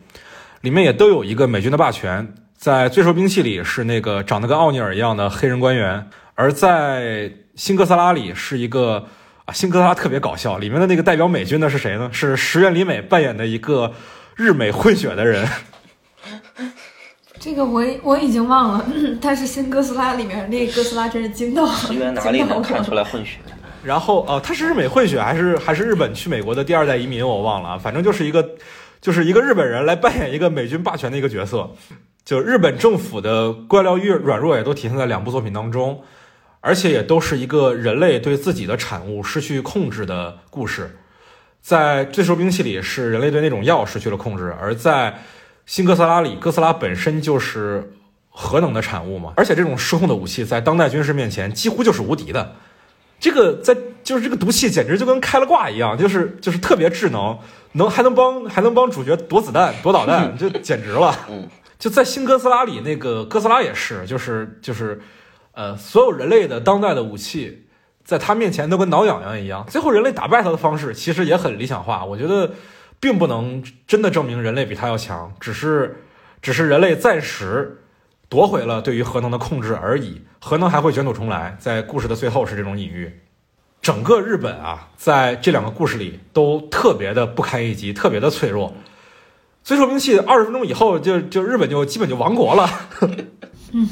[0.62, 2.34] 里面也都有一个美军的霸权。
[2.56, 9.06] 在《最受兵器》里是那个长得跟奥尼尔一样的黑人官员，而在《新哥斯拉》里是一个
[9.44, 12.08] 啊，新哥斯拉特别搞笑，里面的那个代表美军的是谁呢？
[12.10, 13.92] 是石原里美扮演的一个
[14.34, 15.46] 日美混血的人。
[17.42, 18.86] 这个我我已经忘了，
[19.20, 23.38] 但是新哥斯拉里面那个哥斯拉真是惊到，石原哪里能看出来混血？
[23.82, 27.26] 然后哦，他是日美混血还是还是日本去美国的第二代移民？
[27.26, 28.50] 我忘了啊，反正就是一个
[29.00, 31.68] 就是一个日本人来扮演一个美军霸权的一个角色，
[32.24, 36.00] 就日本政府的官僚与软弱也都体现在两部作品当中，
[36.60, 40.96] 而且也都是一个人类对自己的产物失去控制的故事。
[41.60, 45.12] 在最受兵器里是人类对那种药失去了控制，而在
[45.64, 47.92] 新哥斯拉里，哥斯拉本身就是
[48.28, 52.56] 核能的产物嘛，而且这种失控的武器在当代军事面前几乎就是无敌的。
[53.20, 57.38] 这个在就是这个毒气简直就跟开了挂一样，就是就是特别智能，
[57.72, 61.14] 能还能帮还能帮主角躲子弹、躲导弹，就简直了。
[61.30, 61.48] 嗯，
[61.78, 65.00] 就在新哥斯拉里，那个哥斯拉也是，就是就是
[65.52, 67.66] 呃，所有人类的当代的武器
[68.04, 69.64] 在他面前都跟挠痒痒一样。
[69.68, 72.50] 最后人类打败他的方式其实也很理想化，我觉得。
[73.02, 76.04] 并不能真的证明人类比它要强，只是，
[76.40, 77.82] 只是人类暂时
[78.28, 80.22] 夺回了对于核能的控制而已。
[80.40, 83.12] 核能还会卷土重来，在故事的最后是这种隐喻。
[83.80, 88.72] 整个日本啊，在这两个故事里都特别的不堪一击，特别的脆弱。
[89.64, 92.70] 最受兵器二十分钟以后，就就日本就基本就亡国了。
[93.72, 93.90] 嗯，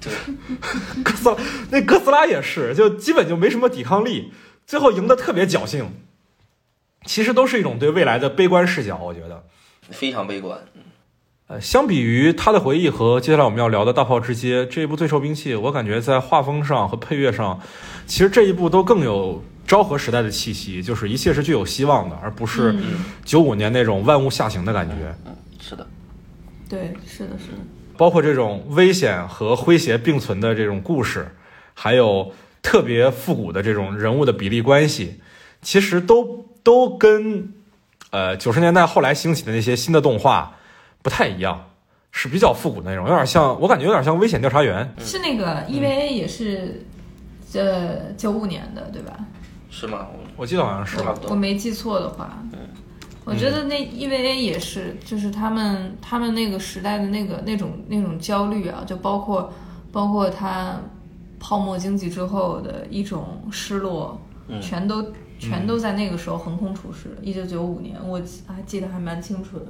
[0.00, 0.12] 对，
[1.04, 1.36] 哥斯拉
[1.70, 4.32] 那哥斯拉也是，就基本就没什么抵抗力，
[4.66, 5.92] 最后赢得特别侥幸。
[7.04, 9.42] 其实都是一种对未来的悲观视角，我觉得
[9.90, 10.58] 非常悲观。
[11.48, 17.60] 呃，相比于他的回忆和接下来我们要聊的大炮之街这一部最受兵器，我感觉在画风上和配乐上，
[18.06, 22.74] 其实这一部都更有昭和时代的气息，就是一切是具有希望的，而不是
[23.24, 24.94] 九五年那种万物下行的感觉。
[25.26, 25.86] 嗯，是的，
[26.68, 27.58] 对，是的，是的。
[27.98, 31.34] 包括这种危险和诙谐并存的这种故事，
[31.74, 35.20] 还有特别复古的这种人物的比例关系，
[35.62, 36.42] 其实都。
[36.64, 37.52] 都跟，
[38.10, 40.54] 呃，九十年代后来兴起的那些新的动画
[41.02, 41.60] 不太一样，
[42.12, 44.94] 是比较复古那种，有点像，我感觉有点像《危险调查员》。
[45.04, 46.86] 是那个 EVA 也是，
[47.54, 49.12] 呃，九五年的对吧？
[49.70, 50.06] 是吗？
[50.36, 50.98] 我记得好像是。
[51.28, 52.60] 我没记错的话，嗯，
[53.24, 59.52] 我觉得那 EVA 也是，就是他们他们那个时代的那个那种那种焦虑啊，就包括
[59.90, 60.80] 包括他
[61.40, 64.16] 泡沫经济之后的一种失落，
[64.60, 65.04] 全都。
[65.48, 67.16] 全都在那个时候横空出世。
[67.20, 69.66] 一九九五年，我还记得还蛮清楚的，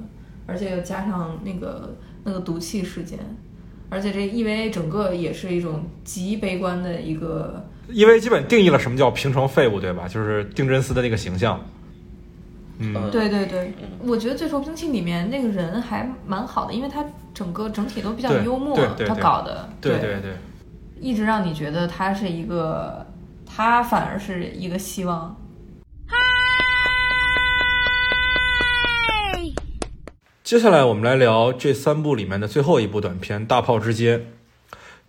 [0.47, 3.19] 而且又加上那个那个毒气事件，
[3.89, 7.65] 而且这 EVA 整个也是一种极悲观的一个。
[7.89, 10.07] EVA 基本定义了什么叫平成废物，对吧？
[10.07, 11.61] 就是定真司的那个形象。
[12.79, 13.73] 嗯，对对对，
[14.05, 20.33] 我觉得《最受兵器》里面那个人还蛮好的，因为他整个整体都比较幽默他对搞的，对对对，
[21.01, 23.07] 一直让你觉得他是一个，
[23.47, 25.37] 他反而是一个希望。
[30.45, 34.19] 接下来我们来聊这三部里面的最后一部短片《大炮之街》，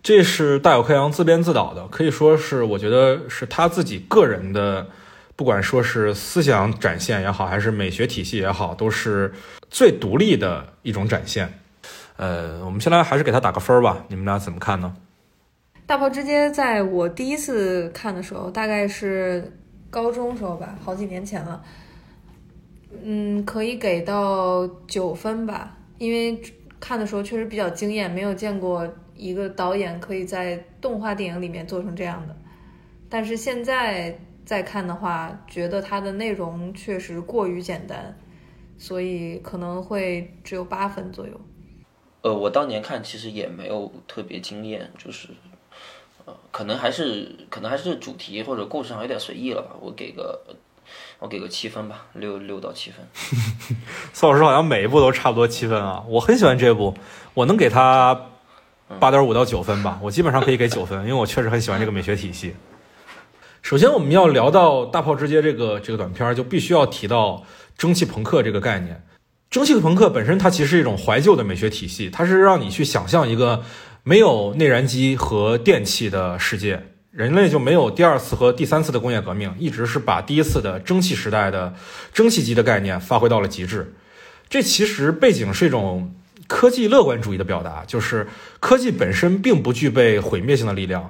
[0.00, 4.86] 这是大有克洋自编自导的，可以说是我觉得是他自己个人的，
[5.34, 9.34] 不管说是思想展现也好，还是美学体系也好，都是
[9.68, 11.52] 最独立的一种展现。
[12.16, 14.94] 呃，我们先来还是给他打个分儿吧，你们俩怎么看呢？
[15.84, 19.52] 《大炮之街》在我第一次看的时候，大概是
[19.90, 21.60] 高中时候吧，好几年前了。
[23.02, 26.40] 嗯，可以给到九分吧，因为
[26.78, 32.36] 看的时候确实比较惊艳，没有见过一个导演可以在动画电影里面做成这样的。
[33.08, 38.16] 但是现在再看的话，觉得它的内容确实过于简单，
[38.76, 41.40] 所以可能会只有八分左右。
[42.22, 45.28] 呃，我当年看其实也没有特别惊艳，就是，
[46.24, 49.76] 呃，可能还是可能还是主题或者故事上有点随意了吧。
[49.80, 50.40] 我给个
[51.24, 53.02] 我给个七分吧，六六到七分。
[54.12, 56.94] 宋老师好像每一部都差不多七分啊，我很喜欢这部，
[57.32, 58.26] 我能给他
[59.00, 62.54] 八点五到九分吧，我基本上可以给九分，因为我确实很喜欢这个美学体系。
[63.62, 67.42] 首先，我们要聊到《大炮之街》这个这个短片，就必须要提到
[67.78, 69.02] 蒸汽朋克这个概念。
[69.48, 73.62] 蒸汽朋克本身它其实是一种怀旧的美学体系，它是让你去想象一个
[74.02, 76.82] 没有内燃机和电器的世界，
[77.14, 81.72] 人类就没有第二次和第三次的工业革命，一直是把第一次的蒸汽时代的
[82.12, 83.94] 蒸汽机的概念发挥到了极致。
[84.48, 86.12] 这其实背景是一种
[86.48, 88.26] 科技乐观主义的表达，就是
[88.58, 91.08] 科技本身并不具备毁灭性的力量，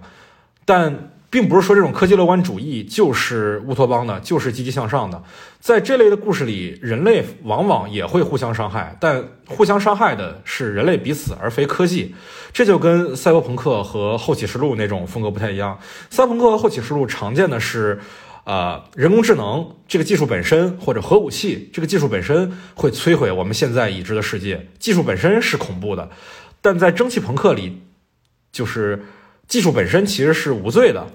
[0.67, 5.21] 但并不是说这种科技乐观主义就是乌托邦的，就是积极向上的。
[5.59, 12.15] 在这类的故事里，人类往往也会互相伤害，但互相伤害的是人类彼此，而非科技。
[12.53, 15.77] 这就跟赛博朋克和后启示录那种风格不太一样。
[16.09, 17.99] 赛博朋克和后启示录常见的是，
[18.45, 26.09] 呃，人工智能这个技术本身，或者核武器这个技术本身会摧毁我们现在已知的世界，技术本身是恐怖的。
[26.63, 27.83] 但在蒸汽朋克里，
[28.53, 29.05] 就是
[29.49, 31.07] 技术本身其实是无罪的，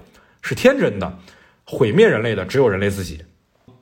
[0.42, 1.18] 是天真的，
[1.64, 3.24] 毁灭人类的只有人类自己。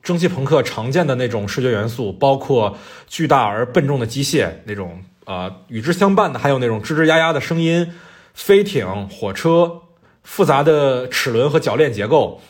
[0.03, 7.93] 蒸汽朋克常见的那种视觉元素，包括巨大而笨重的机械，那种呃与之相伴的还有那种吱吱呀呀的声音，
[8.33, 9.83] 飞艇、火车，
[10.23, 12.41] 复杂的齿轮和铰链结构，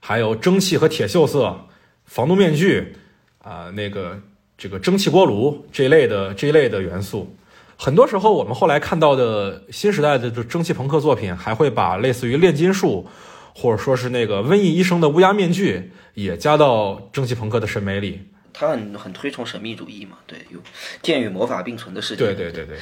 [0.00, 1.66] 还有蒸汽和铁锈色、
[2.04, 2.96] 防毒面具
[3.38, 4.20] 啊、那个
[4.58, 7.34] 这个蒸汽锅炉这一类的这一类的元素。
[7.82, 13.08] 很多时候，我们后来看到的新时代的就蒸汽朋克作品，还会把类似于炼金术，
[13.54, 18.20] 或者说是那个瘟疫医生的乌鸦面具，也加到蒸汽朋克的审美里。
[18.52, 20.60] 他很很推崇神秘主义嘛，对，有
[21.00, 22.22] 剑与魔法并存的世界。
[22.22, 22.76] 对对对对，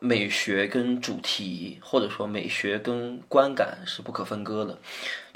[0.00, 4.78] 美学跟主题，或者说美学跟观感是不可分割的。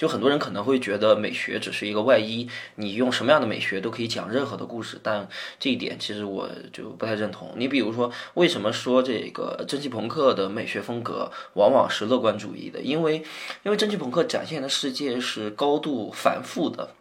[0.00, 7.52] 就很多人可能会觉得美学只是一个外衣，你用什么样的美学都可以讲任何的故事，但这一点其实我就不太认同。
[7.56, 12.80] 你比如说，为什么说这个蒸汽朋克的美学风格往往是乐观主义的？
[12.80, 13.22] 因为
[13.62, 16.94] 因为蒸汽朋克展现的世界是高度繁复的。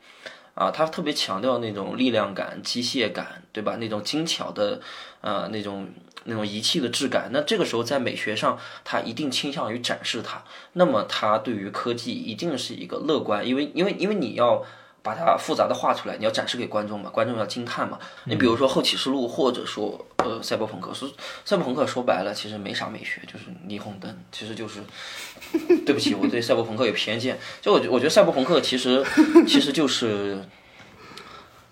[0.56, 3.78] 啊，他特别强调那种力量感、机械感，对吧？
[3.78, 4.82] 那种精巧的，
[5.22, 5.88] 呃，那种
[6.30, 7.30] 那种仪器的质感。
[7.34, 10.42] 那这个时候在美学上，他一定倾向于展示它。
[10.74, 14.64] 那么他对于科技一定是一个乐观，因为因为因为你要
[15.02, 18.00] 把它复杂的画出来，你要展示给观众嘛，观众要惊叹嘛。
[18.26, 21.10] 你比如说后启示录，或者说呃赛博朋克，说
[21.44, 24.80] 赛博朋克说白了其实没啥美学，就是霓虹灯，其实就是。
[25.84, 27.40] 对不起，我对赛博朋克有偏见。
[27.62, 29.04] 就我觉，我觉得赛博朋克其实
[29.48, 30.44] 其实就是，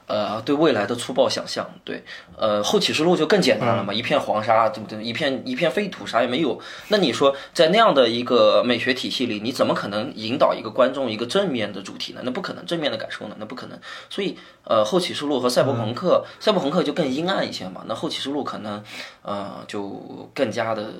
[0.07, 1.69] 呃，对未来的粗暴想象。
[1.83, 2.03] 对，
[2.35, 5.03] 呃，后启示录就更简单了嘛，一片黄沙，对不对？
[5.03, 6.59] 一片一片废土，啥也没有。
[6.87, 12.21] 那你说，在那样的一个美学体系里，你怎么可能引导一个观众一个正面的主题呢？
[12.23, 13.35] 那不可能，正面的感受呢？
[13.37, 13.79] 那不可能。
[14.09, 17.83] 所以，呃，后启示录和赛博朋克，赛博朋克就更阴暗一些嘛。
[17.85, 18.81] 那后启示录可能，
[19.21, 20.91] 呃，就更加的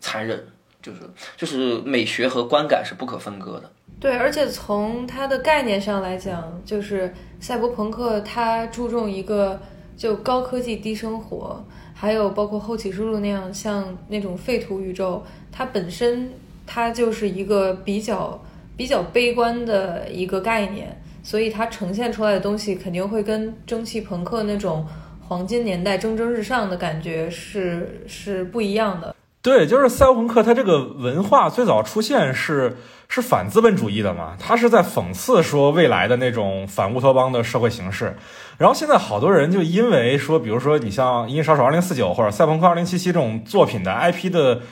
[0.00, 0.46] 残忍。
[0.82, 1.00] 就是
[1.36, 3.68] 就是美学和观感是不可分割的。
[3.98, 9.58] 对，而且从它的概念上来讲，就是赛博朋克它注重一个
[9.96, 16.30] 就高科技低生活，还有包括后起之路那样像那种废土宇宙，它本身
[16.66, 18.38] 它就是一个比较
[18.76, 24.86] 比较悲观的一个概念，所以它呈现出来的东西肯定会跟蒸汽朋克那种
[25.26, 29.16] 黄金年代蒸蒸日上的感觉是是不一样的。
[29.46, 32.78] 对，就是赛博朋克，它这个文化最早出现是
[33.08, 38.16] 是反资本主义的嘛，它是在讽刺说未来的那种反乌托邦的社会形式。
[38.58, 44.62] 然后现在好多人就因为说，比如说你像《银翼杀手二零四九》或者《赛朋克二零七七》这种作品的 IP 的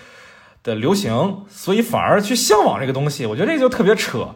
[0.64, 3.27] 的流行，所以反而去向往这个东西。
[3.27, 4.31] 我觉得这就特别扯。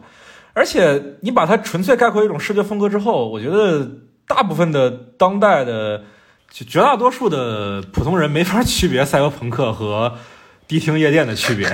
[0.53, 3.85] 而且你把它纯粹概括一种视觉风格之后，我觉得
[4.25, 6.03] 大部分的当代的。
[6.51, 10.17] 就绝大多数的普通人没法区别赛博朋克和
[10.67, 11.67] 迪厅夜店的区别，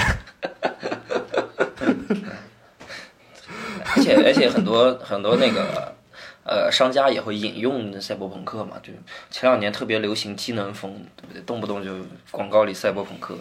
[3.95, 5.95] 而且而且很多很多那个
[6.43, 8.93] 呃商家也会引用赛博朋克嘛，就
[9.31, 11.41] 前两年特别流行机能风，对不对？
[11.41, 11.91] 动不动就
[12.29, 13.35] 广告里赛博朋克，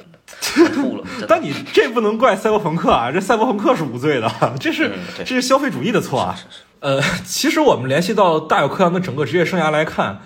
[0.72, 1.05] 吐了。
[1.28, 6.37] 但你这不能怪赛博朋克啊，这赛博朋克是无罪的，这是这是消费主义的错啊。
[6.80, 10.22] 呃，其实我们联系到大有克洋的整个职业生涯来看。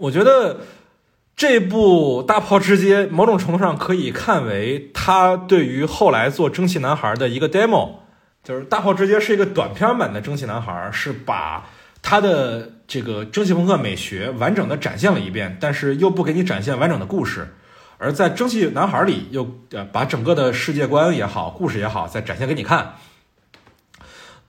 [0.00, 0.60] 我觉得
[1.36, 7.90] 这部《大炮之街》某种程度上可以看为他对于后来做《蒸汽男孩》的一个 demo，
[8.42, 11.68] 就是《大炮之街》是一个短片版的《蒸汽男孩》，是把
[12.00, 17.54] 他的这个蒸汽朋克美学完整的展现了一遍，但是又不给你展现完整的故事，
[17.98, 22.94] 而在《蒸汽男孩》里又呃把整个的世界观也好，故事也好再展现给你看。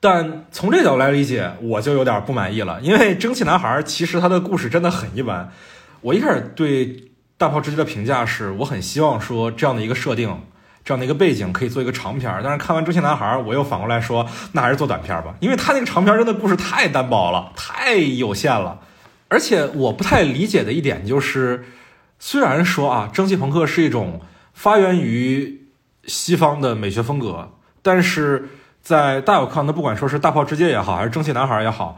[0.03, 5.51] 但从这角度来理解，我就有点不满意了，因为《蒸汽男孩》其实他的故事真的很一般。
[6.01, 6.87] 我一开始对
[7.37, 10.41] 《大炮之街》的评价是，我很希望说这样的一个设定，
[10.83, 12.41] 这样的一个背景可以做一个长片儿。
[12.43, 18.79] 但是看完《蒸汽男孩》，我又反过来说，那还是做短片儿吧，因为他那个长片儿真的故事太单薄了，太有限了。
[19.27, 21.63] 而且我不太理解的一点就是，
[22.17, 24.21] 虽然说啊，蒸汽朋克是一种
[24.51, 25.67] 发源于
[26.05, 27.51] 西方的美学风格，
[27.83, 28.49] 但是。
[28.81, 31.97] 在大有康的，不管说是大炮之街也好，还是蒸汽男孩也好，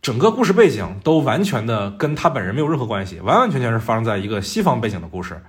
[0.00, 5.42] 整个故事背景都完全的跟他本人没有任何关系，完完全全是发生在一个西方背景的故事。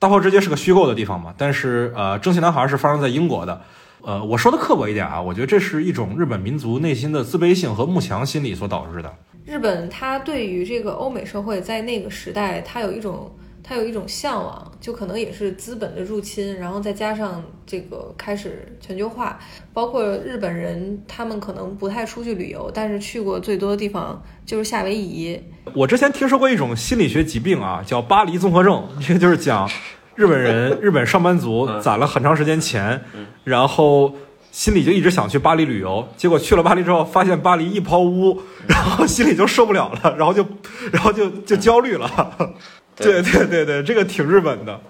[0.00, 3.60] 大炮之街是个虚构的地方嘛，但是呃，蒸汽男孩是发生在英国的。
[4.02, 9.14] 呃，我说的刻薄一点啊，我觉得这是一种日本民族内心的自卑性和慕强心理所导致的。
[9.44, 13.32] 日本它对于这个欧美社会在那个时代，它有一种。
[13.68, 19.38] 他有一种向往，就可能也是资本的入侵，然后再加上这个开始全球化，
[19.74, 25.38] 包括日本人，他们可能不太出去旅游，但是去过最多的地方就是夏威夷。
[25.74, 29.68] 我之前听说过一种心理学疾病啊，叫巴黎综合症，这个就是讲
[30.14, 32.98] 日本人、日本上班族攒了很长时间钱，
[33.44, 34.14] 然后
[34.50, 40.42] 心里就一直想去巴黎旅游，结果去了巴黎之后，发现巴黎一抛污，然后心里就受不了了，然后就，
[40.90, 42.54] 然后就就焦虑了。
[42.98, 44.80] 对对对对，这个挺日本的。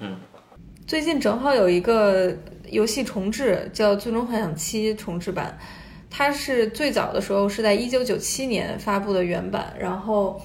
[0.00, 0.16] 嗯，
[0.86, 2.34] 最近正好有一个
[2.68, 5.58] 游戏重置，叫《最终幻想七》重置版。
[6.08, 10.42] 它是最早的时候是在一九九七年发布的原版，然后，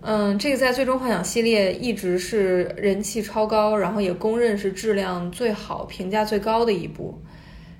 [0.00, 7.22] 嗯，这个在《最终幻想》系列一直是人气超高，然后也公认是质量最好、评价最高的一部。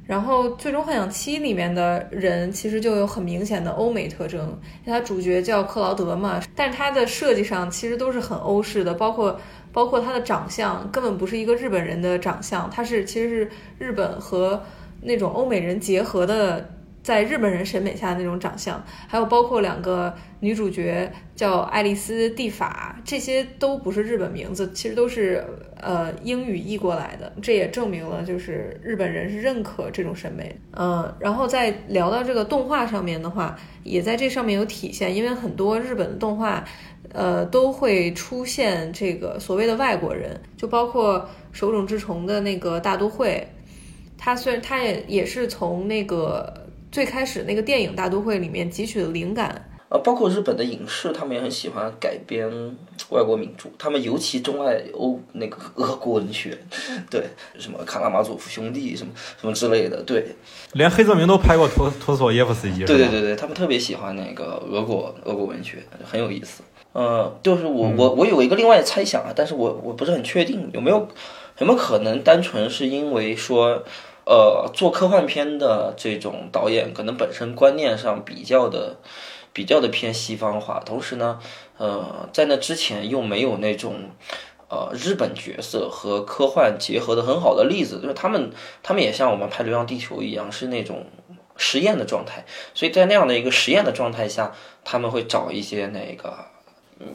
[0.06, 4.40] 然后，《最终幻想七》里面的人其实就有很明显的欧美特征，
[4.84, 9.40] 因为他主角叫克劳德嘛，但是他的设计上其实都是很欧式的，包括
[9.72, 14.62] 包括他的长相根本不是一个日本人的长相，他是其实是日本和
[15.00, 16.68] 那种欧美人结合的。
[17.04, 25.44] 在日本人审美下的那种长相，还有包括两个女主角叫爱丽丝蒂法，这些都不是日本名字，其实都是
[25.78, 27.30] 呃英语译过来的。
[27.42, 30.58] 这也证明了就是日本人是认可这种审美。
[30.72, 36.64] 嗯，然后再聊到这个动画上面的话，也在这上面有体现，因为很多日本的动画，
[37.12, 43.46] 呃都会出现这个所谓的外国人，就包括手冢治虫的那个大都会，
[44.16, 46.63] 他虽然他也也是从那个。
[46.94, 52.48] 最开始那个电影《大都会》里面汲取的灵感，呃，包括日本的影视，他们也很喜欢改编
[53.10, 56.56] 外国名著，他们尤其钟爱欧那个俄国文学，
[57.10, 57.24] 对，
[57.58, 60.24] 什么卡拉马佐夫兄弟什么什么之类的，对，
[60.74, 66.62] 连黑泽明都拍过托托索耶夫斯基，对对对对，他们特别喜欢那个俄国俄国文学，很有意思。
[66.92, 71.08] 呃，就是我我我有一个另外的猜想啊，但是我我不是很确定有没有
[71.58, 73.82] 有没有可能单纯是因为说。
[74.26, 78.96] 呃，做科幻片的这种导演，可能本身观念上比较的、
[79.52, 81.38] 比较的偏西方化，同时呢，
[81.76, 84.10] 呃，在那之前又没有那种
[84.70, 88.50] 呃日本角色和科幻结合的很好的例子，就是他们
[88.82, 91.04] 他们也像我们拍《流浪地球》一样，是那种
[91.58, 94.54] 实验的状态，所以在那样的一个实验的状态下，
[94.84, 96.46] 他们会找一些那个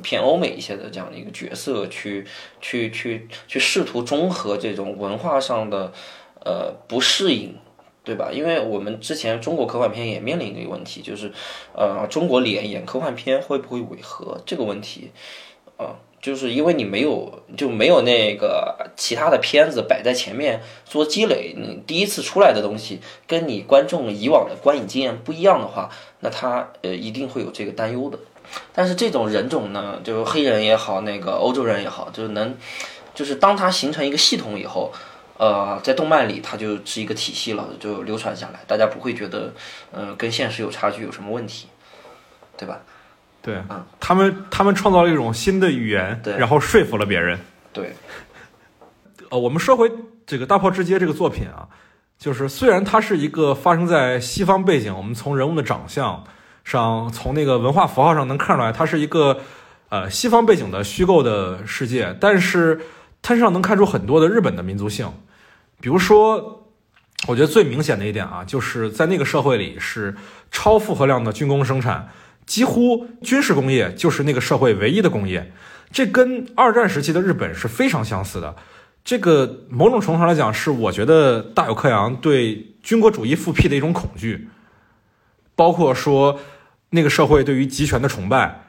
[0.04, 2.28] 偏欧美一些的这样的一个角色，去
[2.62, 5.92] 去去去试图中和这种文化上的。
[6.46, 7.56] 呃，不适应，
[8.04, 8.30] 对吧？
[8.32, 11.32] 因为我们之前中国科幻片也面临一个问题，就是，
[11.74, 15.12] 呃，中国脸演科幻片会不会违和这个问题，
[15.78, 25.90] 啊，就是因为你没有就没有那个其他的片子摆在前面做积累，你第一次出来的东西跟你观众以往的观影经验不一样的话，
[26.22, 28.18] 那他呃一定会有这个担忧的。
[28.74, 32.56] 但是这种人种呢，就是黑人也好，那个欧洲人也好，就是能，
[33.14, 34.92] 就是当它形成一个系统以后，
[35.40, 39.54] 呃，在动漫里它就是一个体系了，就流传下来，大家不会觉得，
[39.90, 41.68] 呃，跟现实有差距有什么问题，
[42.58, 42.78] 对吧？
[43.42, 47.40] 对嗯，他们他们创造了一种新的语言，对然后说服了别人。
[47.72, 47.94] 对，
[49.30, 49.90] 呃，我们说回
[50.28, 51.70] 这个《大炮之街》这个作品啊，
[52.18, 56.22] 就是虽然它是一个发生在西方背景，我们从人物的长相
[56.66, 59.40] 上，从那个文化符号上能看出来，它是一个
[59.88, 62.82] 呃西方背景的虚构的世界，但是
[63.22, 65.10] 它身上能看出很多的日本的民族性，
[65.82, 66.68] 比如说，
[67.28, 70.16] 我觉得最明显的一点啊，就是在那个社会里是
[70.52, 72.10] 超负荷量的军工生产，
[72.46, 75.52] 几乎军事工业就是那个社会唯一的工业。
[75.92, 78.56] 这跟二战时期的日本是非常相似的。
[79.04, 84.50] 这个某种程度上来讲，是我觉得大有克洋对军国主义复辟的一种恐惧，
[85.56, 86.40] 包括说
[86.92, 88.66] 那个社会对于集权的崇拜，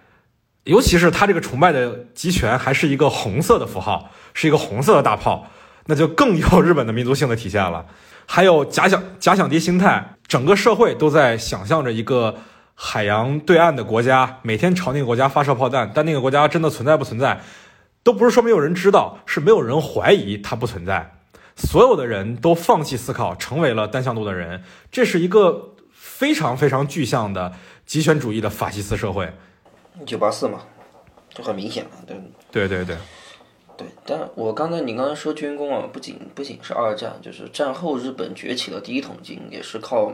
[0.65, 5.51] 尤其是他这个崇拜的集权还是一个红色的符号，是一个红色的大炮，
[5.91, 7.85] 那就更有日本的民族性的体现了。
[8.25, 12.37] 还有假想假想敌心态，整个社会都在想象着一个。
[12.83, 17.39] 海洋对岸的国家每天朝那个国家发射炮弹，但那个国家真的存在不存在，
[18.03, 21.13] 都不是说没有人知道，是没有人怀疑它不存在。
[21.55, 24.63] 所有的人都放弃思考，成为了单向度的人。
[24.91, 27.53] 这是一个非常非常具象的
[27.85, 29.31] 极权主义的法西斯社会。
[30.07, 30.61] 九八四嘛，
[31.29, 32.17] 就很明显了，对
[32.51, 32.97] 对对对，
[33.81, 33.89] 对。
[34.07, 40.13] 但我刚才你刚才说军工啊，不仅不仅是二战，就是战后日本崛起的第一桶金，也是靠。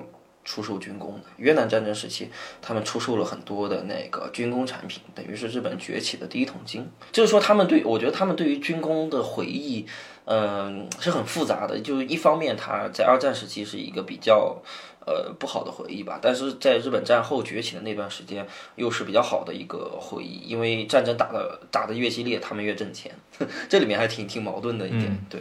[0.48, 2.30] 出售军工的越南战争时期，
[2.62, 6.88] 他们出售了很多的那个军工产品，等于是日本崛起的第一桶金。
[7.10, 9.84] 就是说，他们对我觉得他们对于军工的回忆，
[10.24, 11.80] 嗯，是很复杂的。
[11.80, 14.62] 就是一方面，他在二战时期是一个比较
[15.06, 23.12] 呃不好的回忆吧，但是在日本战后崛起的那段时间，又是比较好的一个回忆，因为战争打的打的越激烈，他们越挣钱。
[23.70, 25.26] 这里面还挺挺矛盾的一点。
[25.30, 25.40] 对，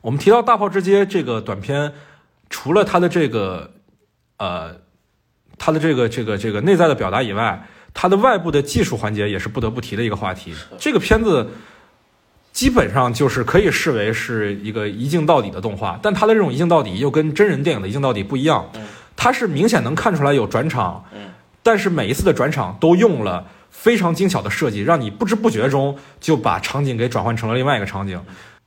[0.00, 1.92] 我们提到《大炮之街》这个短片，
[2.50, 3.74] 除了它的这个。
[4.38, 4.76] 呃，
[5.58, 10.54] 它的这个这个这个内在的表达以外，它的外部的技术环节也是不得不提的一个话题。
[10.78, 11.44] 这个片子
[12.58, 18.68] 基本上就是可以视为是一个一镜到底的动画，但它的这种一镜到底又跟真人电影的一镜到底不一样。
[19.14, 21.04] 它是明显能看出来有转场，
[21.62, 28.20] 但是每一次的转场都用了非常精巧的设计，让你不知不觉中就把场景给转换成了另外一个场景。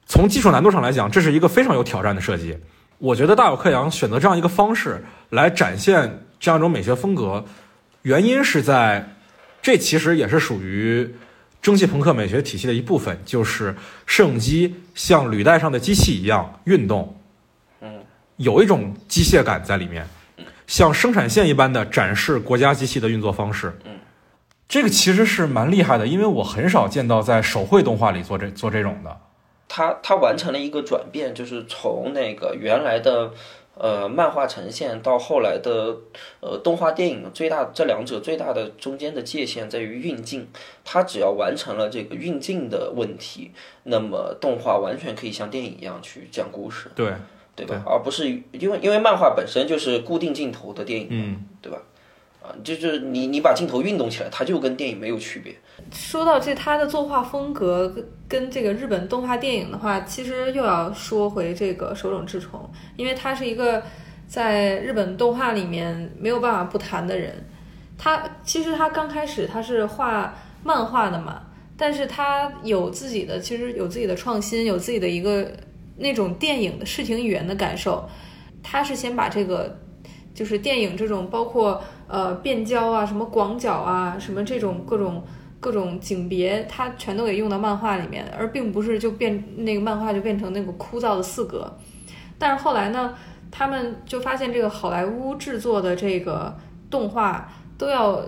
[0.05, 2.57] 从技术难度上来讲，这是一个非常有挑战的设计。
[2.97, 7.43] 我觉得大有克洋选择这样一个方式来展现这样一种美学风格，
[8.03, 9.17] 原因是在
[9.61, 11.13] 这其实也是属于
[11.61, 17.15] 蒸汽朋克美学体系的一部分，就是摄影机像履带上的机器一样运动，
[17.81, 18.03] 嗯，
[18.37, 20.07] 有一种机械感在里面，
[20.65, 23.99] 像生产线一般的展示国家机器的运作方式，嗯，
[24.67, 29.17] 这个其实是蛮厉害的，因为我很少见到在手绘动画里做这做这种的。
[29.67, 33.31] 它它完成了一个转变，就是从那个原来的
[33.81, 35.97] 呃漫画呈现到后来的
[36.39, 40.47] 呃动画电影，最大这两者最大的中间的界限在于运镜。
[40.85, 43.51] 它只要完成了这个运镜的问题，
[43.83, 47.11] 那么动画完全可以像电影一样去讲故事，对
[47.55, 47.81] 对吧？
[47.87, 51.81] 而不是因为因为漫画本身就是固定镜头的电影，嗯，对吧？
[52.43, 55.55] 啊，就是你你把镜头运动起来，它就跟电影没有区别。
[55.91, 63.83] 说到这，他的作画风格跟跟这个日本动画电影的话，其实又要说回这个手冢治虫，因为他是一个
[64.25, 67.35] 在日本动画里面没有办法不谈的人。
[67.97, 70.33] 他其实他刚开始他是画
[70.63, 71.41] 漫画的嘛，
[71.75, 75.51] 但是他有自己的，其实有自己的创新，有自己的一个
[75.97, 78.07] 那种电影的视听语言的感受。
[78.63, 79.77] 他是先把这个
[80.33, 85.21] 就是电影这种包括呃变焦啊、什么广角啊、什么这种各种。
[85.61, 91.71] 各种景别，它全都给用到漫画里面，而并不是就变那个漫画就变成那个枯燥的四格。
[92.39, 93.13] 但是后来呢，
[93.51, 96.53] 他们就发现这个好莱坞制作的这个
[96.89, 97.47] 动画
[97.77, 98.21] 都要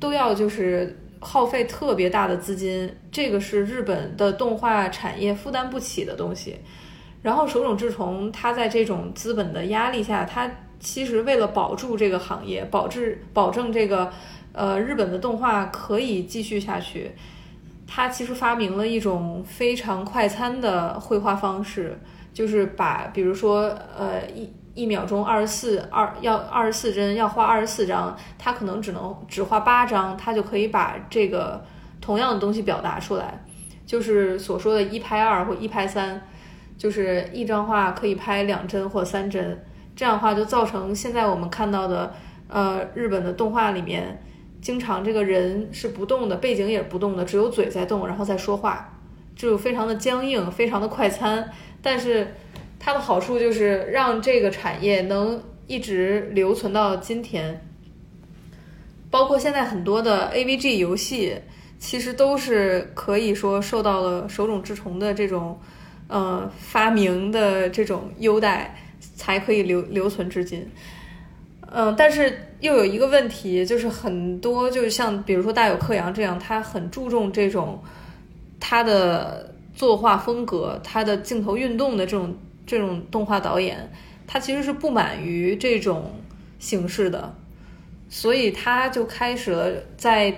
[0.00, 6.56] 都要就是耗费特别大的资金，这个是日本的动画产业负担不起的东西。
[7.22, 14.12] 然后手冢治虫他在这种资本的压力下，他其实为了保住这个行业，保质保证这个。
[14.52, 17.12] 呃，日本的动画可以继续下去。
[17.86, 21.98] 他其实发明了一种非常快餐的绘画方式，
[22.32, 23.64] 就是把，比如说，
[23.98, 31.62] 呃，一一秒钟二十四二要二十四帧，要画二十四张，他可能只能只画八张，他就可以把这个
[32.00, 33.44] 同样的东西表达出来。
[33.84, 36.22] 就是所说的一拍二或一拍三，
[36.78, 39.62] 就是一张画可以拍两帧或三帧，
[39.94, 42.14] 这样的话就造成现在我们看到的
[42.48, 44.22] 呃日本的动画里面，
[44.62, 48.96] 经常这个人是不动的，背景也是不动的，只有嘴在动，然后再说话，
[49.36, 51.50] 就非常的僵硬，非常的快餐。
[51.82, 52.32] 但是
[52.78, 57.60] 它的好处就是让这个产业能一直留存到今天。
[59.10, 61.34] 包括现在很多的 AVG 游戏，
[61.80, 65.58] 其实都是可以说受到了手冢治虫的这种，
[66.06, 68.74] 呃发明的这种优待，
[69.16, 70.66] 才可以留留存至今。
[71.74, 77.82] 嗯，但是又有一个问题，就是很多就是像比如说大有克洋这样，他很注重这种
[78.60, 83.90] 他的作画风格、他的镜头运动的这种这种动画导演，
[84.26, 86.12] 他其实是不满于这种
[86.58, 87.34] 形式的。
[88.10, 90.34] 所以他就开始了在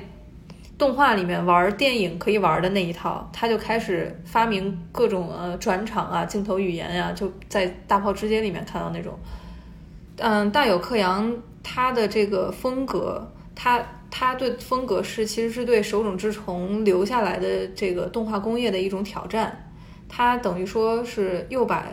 [0.78, 9.18] 动画里面玩电影可以玩的那一套，他就开始发明各种呃转场啊、镜头语言呀，就在《大炮之街》里面看到那种。
[10.16, 19.72] 嗯，大有克洋他的这个风格，他他对风格是其实是对手冢治虫留下来的这个动画工业的一种挑战。
[20.08, 21.86] 他等于说是又把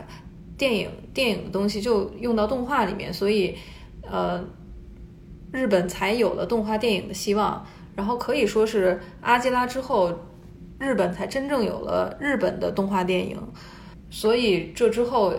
[0.58, 3.56] 电影电影的东西就用到动画里面，所以
[4.04, 4.44] 呃。
[5.54, 10.10] 日本才有了动画电影的希望，然后可以说是阿基拉之后，
[10.80, 13.38] 日本才真正有了日本的动画电影。
[14.10, 15.34] 所以这之后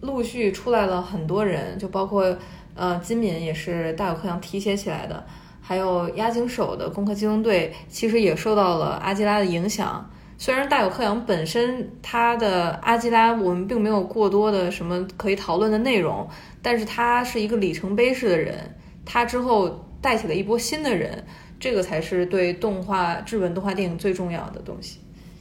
[0.00, 2.36] 陆续出来了很多人，就包括
[2.74, 5.24] 呃金敏也是大有克洋提携起来的，
[5.60, 10.10] 还有押井守的《攻克机动队》其实也受到了阿基拉的影响。
[10.38, 16.26] 虽然大有克洋本身他的阿基拉我们并没有过多的什么可以讨论的内容，
[16.62, 18.74] 但是他是一个里程碑式的人。
[19.04, 21.22] 他之后带起了一波新的人，
[21.58, 24.98] 这个才是对动画日本动画电影最重要的东西。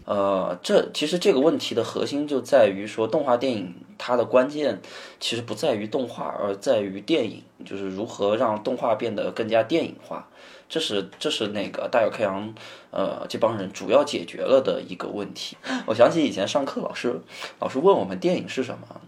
[0.10, 4.82] 呃，这其实这个问题的核心就在于说，动画电影它的关键
[5.20, 10.28] 其实不在于动画，而在于电影，就是如何让动画变得更加电影化。
[10.68, 12.56] 这是这是那个大有克洋
[12.90, 15.56] 呃这帮人主要解决了的一个问题。
[15.86, 17.22] 我想起以前上课老师
[17.60, 19.00] 老师问我们电影是什么。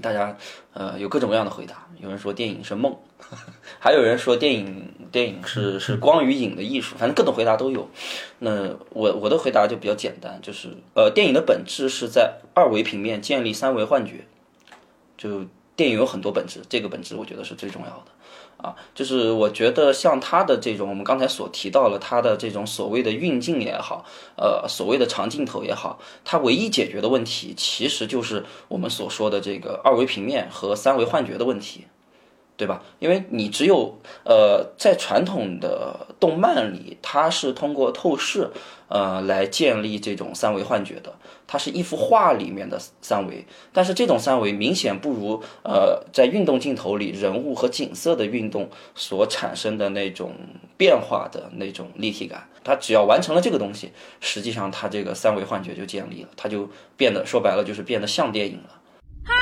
[0.00, 0.36] 大家
[0.72, 2.96] 呃有各种各样的回答，有人说电影是梦，
[3.78, 7.88] 还有人说电影电影是是光与影的艺术，反正各种回答都有。
[8.40, 14.26] 那我我的回答就比较简单，就是呃电影的本质是在二维平面建立三维幻觉，
[15.16, 15.44] 就
[15.76, 18.06] 电影有很多本质，这个本质我觉得是最重要的。
[18.64, 24.04] 啊，就是我觉得像他的这种，我们刚才所提到了他的这种所谓的运镜也好，
[24.36, 31.84] 呃，所谓的长镜头也好，它唯一解决的问题其实就是我们所说的这个二维平面和三维幻觉的问题。
[32.56, 32.80] 对吧？
[33.00, 38.48] 因为你只有呃，在传统的动漫里，它是通过透视
[38.86, 41.12] 呃来建立这种三维幻觉的，
[41.46, 50.32] 它是一幅画里面的三维，但是这种三维明显不如呃在运动镜头里人物和景色的运动所产生的那种
[50.76, 52.48] 变化的那种立体感。
[52.64, 58.80] 它只要完成了这个东西，实际上它这个三维幻觉就建立了，它就变得说白了就是变得像电影了。
[59.24, 59.34] 嗨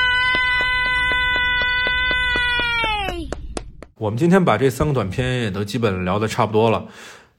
[3.94, 6.88] 我们今天把这三个短片也都基本聊得差不多了，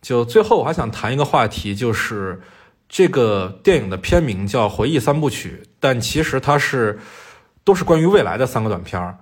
[0.01, 2.41] 就最后我还想谈一个话题，就是
[2.93, 6.99] 这个电影的片名叫《回忆三部曲》，但其实它是
[7.63, 9.17] 都是关于未来的三个短片儿。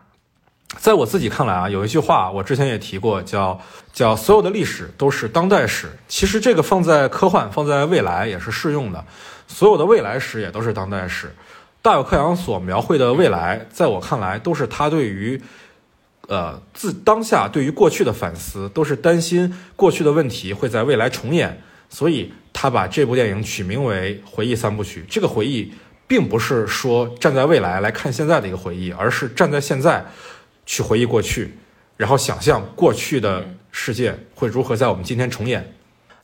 [0.78, 3.62] 在我自己看来啊，有一句话我之前也提过，叫
[3.94, 5.90] 叫所有的历史都是当代史。
[6.10, 9.06] 其实这个放在科幻、放在未来也是适用的，
[9.48, 11.34] 所有的未来史也都是当代史。
[11.82, 15.42] 大有克洋所描绘的未来，在我看来都是他对于。
[16.28, 22.32] 呃，自当下对于过去的反思，都是担心过去的问题会在未来重演，所以
[22.62, 25.00] 他把这部电影取名为《回忆三部曲》。
[25.10, 25.74] 这个回忆，
[26.06, 30.06] 并不是说站在未来来看现在的一个回忆，而是站在现在
[30.64, 31.58] 去回忆过去，
[31.98, 35.74] 然后想象过去的世界会如何在我们今天重演。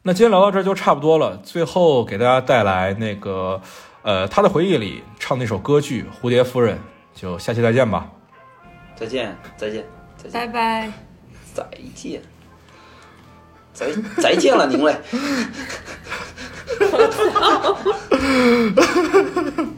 [0.03, 3.59] 那今天聊到这儿就差不多了，最后给大家带来那个，
[4.03, 6.77] 呃，他的回忆里唱那首歌剧《蝴蝶夫人》，
[7.19, 8.07] 就下期再见吧。
[8.95, 9.83] 再见，再见。
[10.31, 10.91] 拜拜，
[11.55, 12.21] 再见，
[13.77, 14.97] 再再见了您嘞，